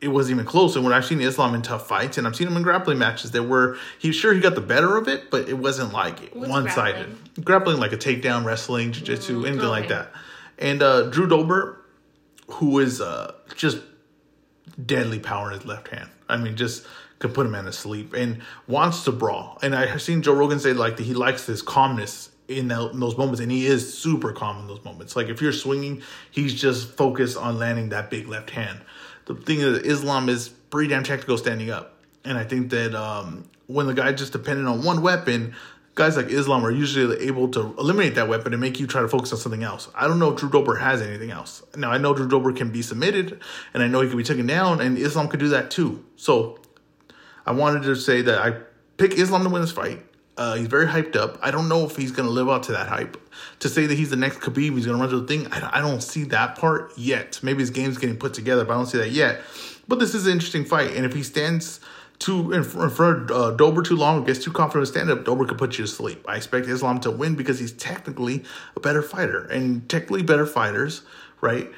it 0.00 0.08
wasn't 0.08 0.36
even 0.36 0.46
close. 0.46 0.76
And 0.76 0.84
when 0.84 0.92
I've 0.92 1.04
seen 1.04 1.20
Islam 1.20 1.54
in 1.54 1.62
tough 1.62 1.88
fights, 1.88 2.18
and 2.18 2.26
I've 2.26 2.36
seen 2.36 2.46
him 2.46 2.56
in 2.56 2.62
grappling 2.62 2.98
matches 2.98 3.32
that 3.32 3.42
were 3.42 3.76
he 3.98 4.12
sure 4.12 4.32
he 4.32 4.40
got 4.40 4.54
the 4.54 4.60
better 4.60 4.96
of 4.96 5.08
it, 5.08 5.30
but 5.30 5.48
it 5.48 5.58
wasn't 5.58 5.92
like 5.92 6.32
one 6.32 6.68
sided. 6.70 7.16
Grappling? 7.42 7.44
grappling? 7.44 7.76
like 7.78 7.92
a 7.92 7.96
takedown, 7.96 8.44
wrestling, 8.44 8.92
jiu 8.92 9.04
jitsu, 9.04 9.42
mm, 9.42 9.46
anything 9.46 9.60
okay. 9.60 9.68
like 9.68 9.88
that. 9.88 10.12
And 10.58 10.82
uh, 10.82 11.02
Drew 11.02 11.26
Dober, 11.26 11.77
who 12.52 12.78
is 12.78 13.00
uh, 13.00 13.34
just 13.56 13.78
deadly 14.84 15.18
power 15.18 15.52
in 15.52 15.58
his 15.58 15.66
left 15.66 15.88
hand. 15.88 16.08
I 16.28 16.36
mean, 16.36 16.56
just 16.56 16.86
could 17.18 17.34
put 17.34 17.46
him 17.46 17.52
man 17.52 17.64
to 17.64 17.72
sleep 17.72 18.14
and 18.14 18.42
wants 18.66 19.04
to 19.04 19.12
brawl. 19.12 19.58
And 19.62 19.74
I've 19.74 20.02
seen 20.02 20.22
Joe 20.22 20.34
Rogan 20.34 20.60
say 20.60 20.72
like 20.72 20.96
that 20.98 21.02
he 21.02 21.14
likes 21.14 21.46
this 21.46 21.62
calmness 21.62 22.30
in, 22.46 22.68
that, 22.68 22.92
in 22.92 23.00
those 23.00 23.16
moments, 23.16 23.40
and 23.40 23.50
he 23.50 23.66
is 23.66 23.98
super 23.98 24.32
calm 24.32 24.60
in 24.60 24.66
those 24.68 24.84
moments. 24.84 25.16
Like 25.16 25.28
if 25.28 25.42
you're 25.42 25.52
swinging, 25.52 26.02
he's 26.30 26.54
just 26.54 26.96
focused 26.96 27.36
on 27.36 27.58
landing 27.58 27.88
that 27.90 28.08
big 28.08 28.28
left 28.28 28.50
hand 28.50 28.80
the 29.28 29.34
thing 29.34 29.60
is, 29.60 29.78
Islam 29.80 30.28
is 30.28 30.48
pretty 30.48 30.88
damn 30.88 31.04
technical 31.04 31.38
standing 31.38 31.70
up. 31.70 31.94
And 32.24 32.36
I 32.36 32.44
think 32.44 32.70
that 32.70 32.94
um, 32.94 33.48
when 33.66 33.86
the 33.86 33.94
guy 33.94 34.12
just 34.12 34.32
depended 34.32 34.66
on 34.66 34.82
one 34.82 35.02
weapon, 35.02 35.54
guys 35.98 36.16
like 36.16 36.28
Islam 36.28 36.64
are 36.64 36.70
usually 36.70 37.26
able 37.26 37.48
to 37.48 37.74
eliminate 37.76 38.14
that 38.14 38.28
weapon 38.28 38.52
and 38.52 38.60
make 38.60 38.78
you 38.78 38.86
try 38.86 39.02
to 39.02 39.08
focus 39.08 39.32
on 39.32 39.38
something 39.38 39.64
else. 39.64 39.88
I 39.96 40.06
don't 40.06 40.20
know 40.20 40.32
if 40.32 40.38
Drew 40.38 40.48
Dober 40.48 40.76
has 40.76 41.02
anything 41.02 41.32
else. 41.32 41.60
Now, 41.76 41.90
I 41.90 41.98
know 41.98 42.14
Drew 42.14 42.28
Dober 42.28 42.52
can 42.52 42.70
be 42.70 42.82
submitted, 42.82 43.40
and 43.74 43.82
I 43.82 43.88
know 43.88 44.00
he 44.00 44.08
can 44.08 44.16
be 44.16 44.22
taken 44.22 44.46
down, 44.46 44.80
and 44.80 44.96
Islam 44.96 45.26
could 45.26 45.40
do 45.40 45.48
that 45.48 45.72
too. 45.72 46.04
So 46.14 46.60
I 47.44 47.50
wanted 47.50 47.82
to 47.82 47.96
say 47.96 48.22
that 48.22 48.38
I 48.38 48.60
pick 48.96 49.14
Islam 49.14 49.42
to 49.42 49.48
win 49.48 49.60
this 49.60 49.72
fight. 49.72 50.06
Uh, 50.36 50.54
he's 50.54 50.68
very 50.68 50.86
hyped 50.86 51.16
up. 51.16 51.36
I 51.42 51.50
don't 51.50 51.68
know 51.68 51.84
if 51.84 51.96
he's 51.96 52.12
going 52.12 52.28
to 52.28 52.32
live 52.32 52.48
up 52.48 52.62
to 52.66 52.72
that 52.72 52.86
hype. 52.86 53.20
To 53.58 53.68
say 53.68 53.86
that 53.86 53.98
he's 53.98 54.10
the 54.10 54.16
next 54.16 54.38
Khabib, 54.38 54.76
he's 54.76 54.86
going 54.86 54.96
to 54.96 55.00
run 55.02 55.08
through 55.08 55.22
the 55.22 55.26
thing, 55.26 55.52
I, 55.52 55.78
I 55.78 55.80
don't 55.80 56.00
see 56.00 56.22
that 56.24 56.56
part 56.56 56.96
yet. 56.96 57.40
Maybe 57.42 57.58
his 57.58 57.70
game's 57.70 57.98
getting 57.98 58.16
put 58.16 58.34
together, 58.34 58.64
but 58.64 58.74
I 58.74 58.76
don't 58.76 58.86
see 58.86 58.98
that 58.98 59.10
yet. 59.10 59.40
But 59.88 59.98
this 59.98 60.14
is 60.14 60.26
an 60.26 60.32
interesting 60.32 60.64
fight. 60.64 60.92
And 60.92 61.04
if 61.04 61.12
he 61.12 61.24
stands 61.24 61.80
too 62.18 62.52
in 62.52 62.64
front 62.64 63.30
of 63.30 63.30
uh, 63.30 63.50
Dober 63.52 63.82
too 63.82 63.96
long, 63.96 64.24
gets 64.24 64.42
too 64.42 64.52
confident 64.52 64.86
to 64.86 64.92
stand 64.92 65.10
up, 65.10 65.24
Dober 65.24 65.44
could 65.44 65.58
put 65.58 65.78
you 65.78 65.84
to 65.84 65.90
sleep. 65.90 66.24
I 66.28 66.36
expect 66.36 66.66
Islam 66.66 67.00
to 67.00 67.10
win 67.10 67.36
because 67.36 67.58
he's 67.58 67.72
technically 67.72 68.44
a 68.76 68.80
better 68.80 69.02
fighter. 69.02 69.44
And 69.44 69.88
technically 69.88 70.22
better 70.22 70.46
fighters, 70.46 71.02
right, 71.40 71.70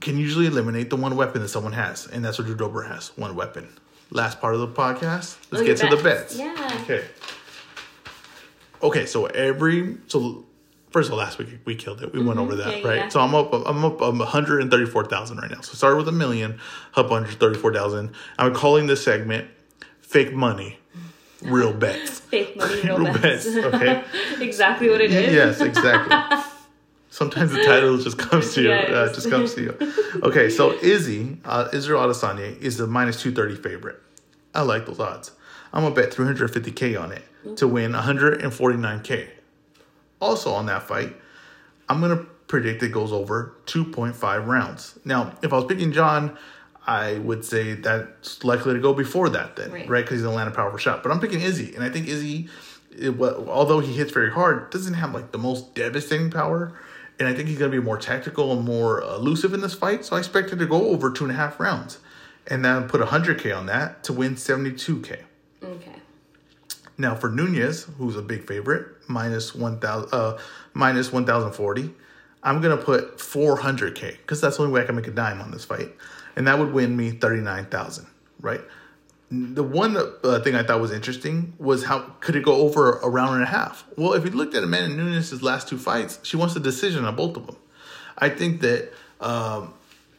can 0.00 0.18
usually 0.18 0.46
eliminate 0.46 0.90
the 0.90 0.96
one 0.96 1.16
weapon 1.16 1.42
that 1.42 1.48
someone 1.48 1.72
has. 1.72 2.06
And 2.06 2.24
that's 2.24 2.38
what 2.38 2.46
Drew 2.46 2.56
Dober 2.56 2.82
has 2.82 3.16
one 3.16 3.34
weapon. 3.34 3.68
Last 4.10 4.40
part 4.40 4.54
of 4.54 4.60
the 4.60 4.68
podcast. 4.68 5.38
Let's 5.50 5.62
oh, 5.62 5.64
get 5.64 5.76
to 5.78 5.88
bets. 5.88 5.96
the 5.96 6.02
bets. 6.02 6.38
Yeah. 6.38 6.78
Okay. 6.82 7.04
Okay, 8.82 9.06
so 9.06 9.26
every 9.26 9.96
so 10.06 10.44
first 10.90 11.08
of 11.08 11.14
all, 11.14 11.18
last 11.18 11.38
week 11.38 11.48
we 11.64 11.74
killed 11.74 12.02
it. 12.02 12.12
We 12.12 12.18
mm-hmm. 12.18 12.28
went 12.28 12.40
over 12.40 12.54
that, 12.56 12.82
yeah, 12.82 12.88
right? 12.88 12.96
Yeah. 12.98 13.08
So 13.08 13.20
I'm 13.20 13.34
up. 13.34 13.52
I'm 13.52 13.84
up. 13.84 14.00
I'm 14.00 14.18
134,000 14.18 15.38
right 15.38 15.50
now. 15.50 15.60
So 15.62 15.72
started 15.74 15.96
with 15.96 16.08
a 16.08 16.12
million, 16.12 16.60
up 16.94 17.10
134,000. 17.10 18.12
I'm 18.38 18.54
calling 18.54 18.86
this 18.86 19.02
segment 19.02 19.48
"Fake 20.06 20.32
Money, 20.32 20.78
Real 21.42 21.72
Bets." 21.72 22.20
Fake 22.26 22.56
money, 22.56 22.82
real, 22.82 22.98
real 22.98 23.12
bets. 23.12 23.46
bets. 23.46 23.56
Okay. 23.74 24.04
exactly 24.40 24.88
what 24.90 25.00
it 25.00 25.12
is. 25.12 25.32
Yes, 25.32 25.60
exactly. 25.60 26.16
Sometimes 27.10 27.52
the 27.52 27.62
title 27.62 27.96
just 27.98 28.18
comes 28.18 28.52
to 28.54 28.62
you. 28.62 28.68
Yes. 28.68 28.90
Uh, 28.90 29.12
just 29.14 29.30
comes 29.30 29.54
to 29.54 29.62
you. 29.62 30.20
Okay, 30.22 30.50
so 30.50 30.72
Izzy 30.82 31.38
uh, 31.44 31.68
Israel 31.72 32.00
Adesanya 32.02 32.58
is 32.60 32.76
the 32.78 32.86
minus 32.86 33.22
230 33.22 33.62
favorite. 33.62 34.02
I 34.54 34.62
like 34.62 34.86
those 34.86 34.98
odds. 35.00 35.30
I'm 35.72 35.82
gonna 35.82 35.94
bet 35.94 36.10
350k 36.10 37.00
on 37.00 37.12
it 37.12 37.22
to 37.56 37.68
win 37.68 37.92
149k. 37.92 39.28
Also 40.20 40.52
on 40.52 40.66
that 40.66 40.82
fight, 40.82 41.14
I'm 41.88 42.00
gonna 42.00 42.24
predict 42.48 42.82
it 42.82 42.90
goes 42.92 43.12
over 43.12 43.54
2.5 43.66 44.46
rounds. 44.46 44.98
Now, 45.04 45.32
if 45.42 45.52
I 45.52 45.56
was 45.56 45.64
picking 45.66 45.92
John, 45.92 46.36
I 46.86 47.18
would 47.18 47.44
say 47.44 47.74
that's 47.74 48.44
likely 48.44 48.74
to 48.74 48.80
go 48.80 48.94
before 48.94 49.28
that, 49.30 49.56
then, 49.56 49.72
right? 49.72 49.80
Because 49.80 49.90
right? 49.90 50.10
he's 50.10 50.22
a 50.22 50.30
land 50.30 50.48
of 50.48 50.54
powerful 50.54 50.78
shot. 50.78 51.02
But 51.02 51.10
I'm 51.10 51.20
picking 51.20 51.40
Izzy, 51.40 51.74
and 51.74 51.82
I 51.82 51.90
think 51.90 52.06
Izzy, 52.06 52.48
it, 52.96 53.20
although 53.20 53.80
he 53.80 53.92
hits 53.92 54.12
very 54.12 54.30
hard, 54.30 54.70
doesn't 54.70 54.94
have 54.94 55.12
like 55.12 55.32
the 55.32 55.38
most 55.38 55.74
devastating 55.74 56.30
power. 56.30 56.78
And 57.18 57.26
I 57.26 57.34
think 57.34 57.48
he's 57.48 57.58
going 57.58 57.70
to 57.70 57.78
be 57.78 57.82
more 57.82 57.96
tactical 57.96 58.52
and 58.52 58.62
more 58.64 59.00
elusive 59.00 59.54
in 59.54 59.62
this 59.62 59.72
fight. 59.72 60.04
So 60.04 60.16
I 60.16 60.18
expect 60.18 60.52
it 60.52 60.56
to 60.56 60.66
go 60.66 60.88
over 60.90 61.10
two 61.10 61.24
and 61.24 61.32
a 61.32 61.36
half 61.36 61.58
rounds. 61.58 61.98
And 62.46 62.64
then 62.64 62.88
put 62.88 63.00
100K 63.00 63.56
on 63.56 63.66
that 63.66 64.04
to 64.04 64.12
win 64.12 64.34
72K. 64.34 65.20
Okay. 65.64 65.92
Now 66.98 67.14
for 67.14 67.30
Nunes, 67.30 67.84
who's 67.98 68.16
a 68.16 68.22
big 68.22 68.46
favorite, 68.46 68.86
minus 69.08 69.54
one 69.54 69.78
thousand, 69.78 70.12
uh, 70.12 70.38
minus 70.72 71.12
one 71.12 71.26
thousand 71.26 71.52
forty. 71.52 71.92
I'm 72.42 72.60
gonna 72.60 72.76
put 72.76 73.18
400k 73.18 74.18
because 74.18 74.40
that's 74.40 74.56
the 74.56 74.62
only 74.62 74.72
way 74.72 74.82
I 74.82 74.84
can 74.84 74.94
make 74.94 75.08
a 75.08 75.10
dime 75.10 75.40
on 75.40 75.50
this 75.50 75.64
fight, 75.64 75.92
and 76.36 76.46
that 76.46 76.58
would 76.58 76.72
win 76.72 76.96
me 76.96 77.10
39,000. 77.10 78.06
Right. 78.40 78.60
The 79.30 79.62
one 79.62 79.96
uh, 79.96 80.40
thing 80.40 80.54
I 80.54 80.62
thought 80.62 80.80
was 80.80 80.92
interesting 80.92 81.54
was 81.58 81.84
how 81.84 82.00
could 82.20 82.36
it 82.36 82.44
go 82.44 82.54
over 82.56 82.98
a 82.98 83.08
round 83.08 83.34
and 83.34 83.42
a 83.42 83.46
half? 83.46 83.84
Well, 83.96 84.12
if 84.12 84.24
you 84.24 84.30
looked 84.30 84.54
at 84.54 84.62
Amanda 84.62 84.94
Nunes' 84.94 85.42
last 85.42 85.68
two 85.68 85.78
fights, 85.78 86.20
she 86.22 86.36
wants 86.36 86.54
a 86.54 86.60
decision 86.60 87.04
on 87.04 87.16
both 87.16 87.36
of 87.36 87.46
them. 87.46 87.56
I 88.18 88.28
think 88.28 88.60
that 88.60 88.92
um, 89.20 89.74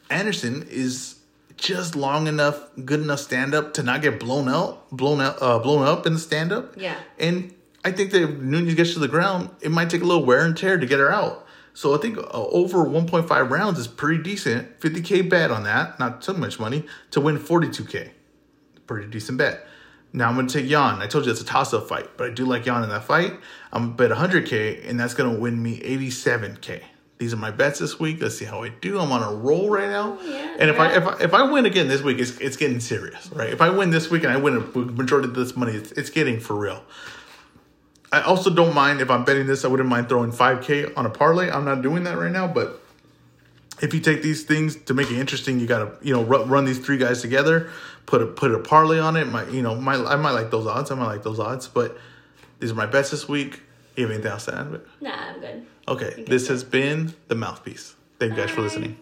Anderson 0.09 0.67
is 0.69 1.19
just 1.55 1.95
long 1.95 2.27
enough, 2.27 2.67
good 2.83 2.99
enough 2.99 3.19
stand 3.19 3.55
up 3.55 3.73
to 3.75 3.83
not 3.83 4.01
get 4.01 4.19
blown 4.19 4.49
out, 4.49 4.89
blown 4.91 5.21
out, 5.21 5.37
uh, 5.41 5.59
blown 5.59 5.87
up 5.87 6.05
in 6.05 6.13
the 6.13 6.19
stand 6.19 6.51
up. 6.51 6.75
Yeah. 6.77 6.97
And 7.17 7.53
I 7.83 7.91
think 7.91 8.11
that 8.11 8.23
if 8.23 8.29
Nunes 8.37 8.75
gets 8.75 8.93
to 8.93 8.99
the 8.99 9.07
ground, 9.07 9.49
it 9.61 9.71
might 9.71 9.89
take 9.89 10.01
a 10.01 10.05
little 10.05 10.25
wear 10.25 10.45
and 10.45 10.55
tear 10.55 10.77
to 10.77 10.85
get 10.85 10.99
her 10.99 11.11
out. 11.11 11.46
So 11.77 11.93
I 11.93 11.99
think 11.99 12.17
uh, 12.17 12.23
over 12.31 12.79
1.5 12.79 13.51
rounds 13.51 13.77
is 13.77 13.87
pretty 13.87 14.23
decent. 14.23 14.79
50k 14.79 15.29
bet 15.29 15.51
on 15.51 15.63
that, 15.65 15.99
not 15.99 16.23
too 16.23 16.33
much 16.33 16.59
money 16.59 16.83
to 17.11 17.21
win 17.21 17.37
42k. 17.37 18.09
Pretty 18.87 19.07
decent 19.07 19.37
bet. 19.37 19.67
Now 20.11 20.27
I'm 20.27 20.33
going 20.33 20.47
to 20.47 20.59
take 20.59 20.67
Yan. 20.67 21.03
I 21.03 21.05
told 21.05 21.25
you 21.25 21.31
it's 21.31 21.41
a 21.41 21.45
toss 21.45 21.75
up 21.75 21.87
fight, 21.87 22.17
but 22.17 22.31
I 22.31 22.33
do 22.33 22.45
like 22.45 22.65
Yan 22.65 22.81
in 22.81 22.89
that 22.89 23.03
fight. 23.03 23.39
I'm 23.71 23.95
going 23.95 24.09
to 24.09 24.15
bet 24.15 24.31
100k, 24.31 24.89
and 24.89 24.99
that's 24.99 25.13
going 25.13 25.31
to 25.31 25.39
win 25.39 25.61
me 25.61 25.79
87k 25.81 26.81
these 27.19 27.33
are 27.33 27.37
my 27.37 27.51
bets 27.51 27.79
this 27.79 27.99
week. 27.99 28.21
Let's 28.21 28.37
see 28.37 28.45
how 28.45 28.63
I 28.63 28.69
do. 28.69 28.99
I'm 28.99 29.11
on 29.11 29.23
a 29.23 29.35
roll 29.35 29.69
right 29.69 29.89
now. 29.89 30.17
Oh, 30.19 30.23
yeah, 30.23 30.55
and 30.59 30.69
if. 30.69 30.79
I 30.79 30.95
if 30.95 31.03
I 31.03 31.23
if 31.23 31.33
I 31.33 31.51
win 31.51 31.65
again 31.65 31.87
this 31.87 32.01
week, 32.01 32.19
it's 32.19 32.37
it's 32.37 32.57
getting 32.57 32.79
serious, 32.79 33.31
right? 33.31 33.49
If 33.49 33.61
I 33.61 33.69
win 33.69 33.89
this 33.89 34.11
week 34.11 34.23
and 34.23 34.31
I 34.31 34.37
win 34.37 34.55
a 34.55 34.77
majority 34.77 35.27
of 35.27 35.33
this 35.33 35.55
money, 35.55 35.73
it's, 35.73 35.91
it's 35.93 36.09
getting 36.09 36.39
for 36.39 36.55
real. 36.55 36.83
I 38.11 38.21
also 38.21 38.49
don't 38.49 38.73
mind 38.73 39.01
if 39.01 39.09
I'm 39.09 39.25
betting 39.25 39.47
this. 39.47 39.65
I 39.65 39.67
wouldn't 39.67 39.89
mind 39.89 40.07
throwing 40.09 40.31
5K 40.31 40.97
on 40.97 41.05
a 41.05 41.09
parlay. 41.09 41.49
I'm 41.49 41.65
not 41.65 41.81
doing 41.81 42.03
that 42.03 42.17
right 42.17 42.31
now, 42.31 42.47
but 42.47 42.81
if 43.81 43.93
you 43.93 43.99
take 43.99 44.21
these 44.21 44.43
things 44.43 44.75
to 44.75 44.93
make 44.93 45.11
it 45.11 45.17
interesting, 45.19 45.59
you 45.59 45.67
gotta 45.67 45.91
you 46.01 46.13
know 46.13 46.23
run, 46.23 46.65
these 46.65 46.79
three 46.79 46.97
guys 46.97 47.21
together, 47.21 47.69
put 48.05 48.21
a 48.21 48.25
put 48.25 48.51
a 48.51 48.59
parlay 48.59 48.99
on 48.99 49.17
it. 49.17 49.25
My 49.25 49.47
you 49.49 49.61
know 49.61 49.75
my 49.75 49.95
I 49.95 50.15
might 50.15 50.31
like 50.31 50.51
those 50.51 50.65
odds. 50.65 50.89
I 50.89 50.95
might 50.95 51.07
like 51.07 51.23
those 51.23 51.39
odds, 51.39 51.67
but 51.67 51.97
these 52.59 52.71
are 52.71 52.75
my 52.75 52.85
bets 52.85 53.11
this 53.11 53.27
week. 53.27 53.61
You 53.95 54.03
have 54.03 54.11
anything 54.11 54.31
else 54.31 54.45
to 54.45 54.57
add? 54.57 54.81
Nah, 55.01 55.11
I'm 55.11 55.39
good. 55.39 55.65
Okay, 55.87 56.23
this 56.27 56.47
has 56.47 56.63
been 56.63 57.13
the 57.27 57.35
mouthpiece. 57.35 57.95
Thank 58.19 58.31
you 58.31 58.37
guys 58.37 58.51
for 58.51 58.61
listening. 58.61 58.97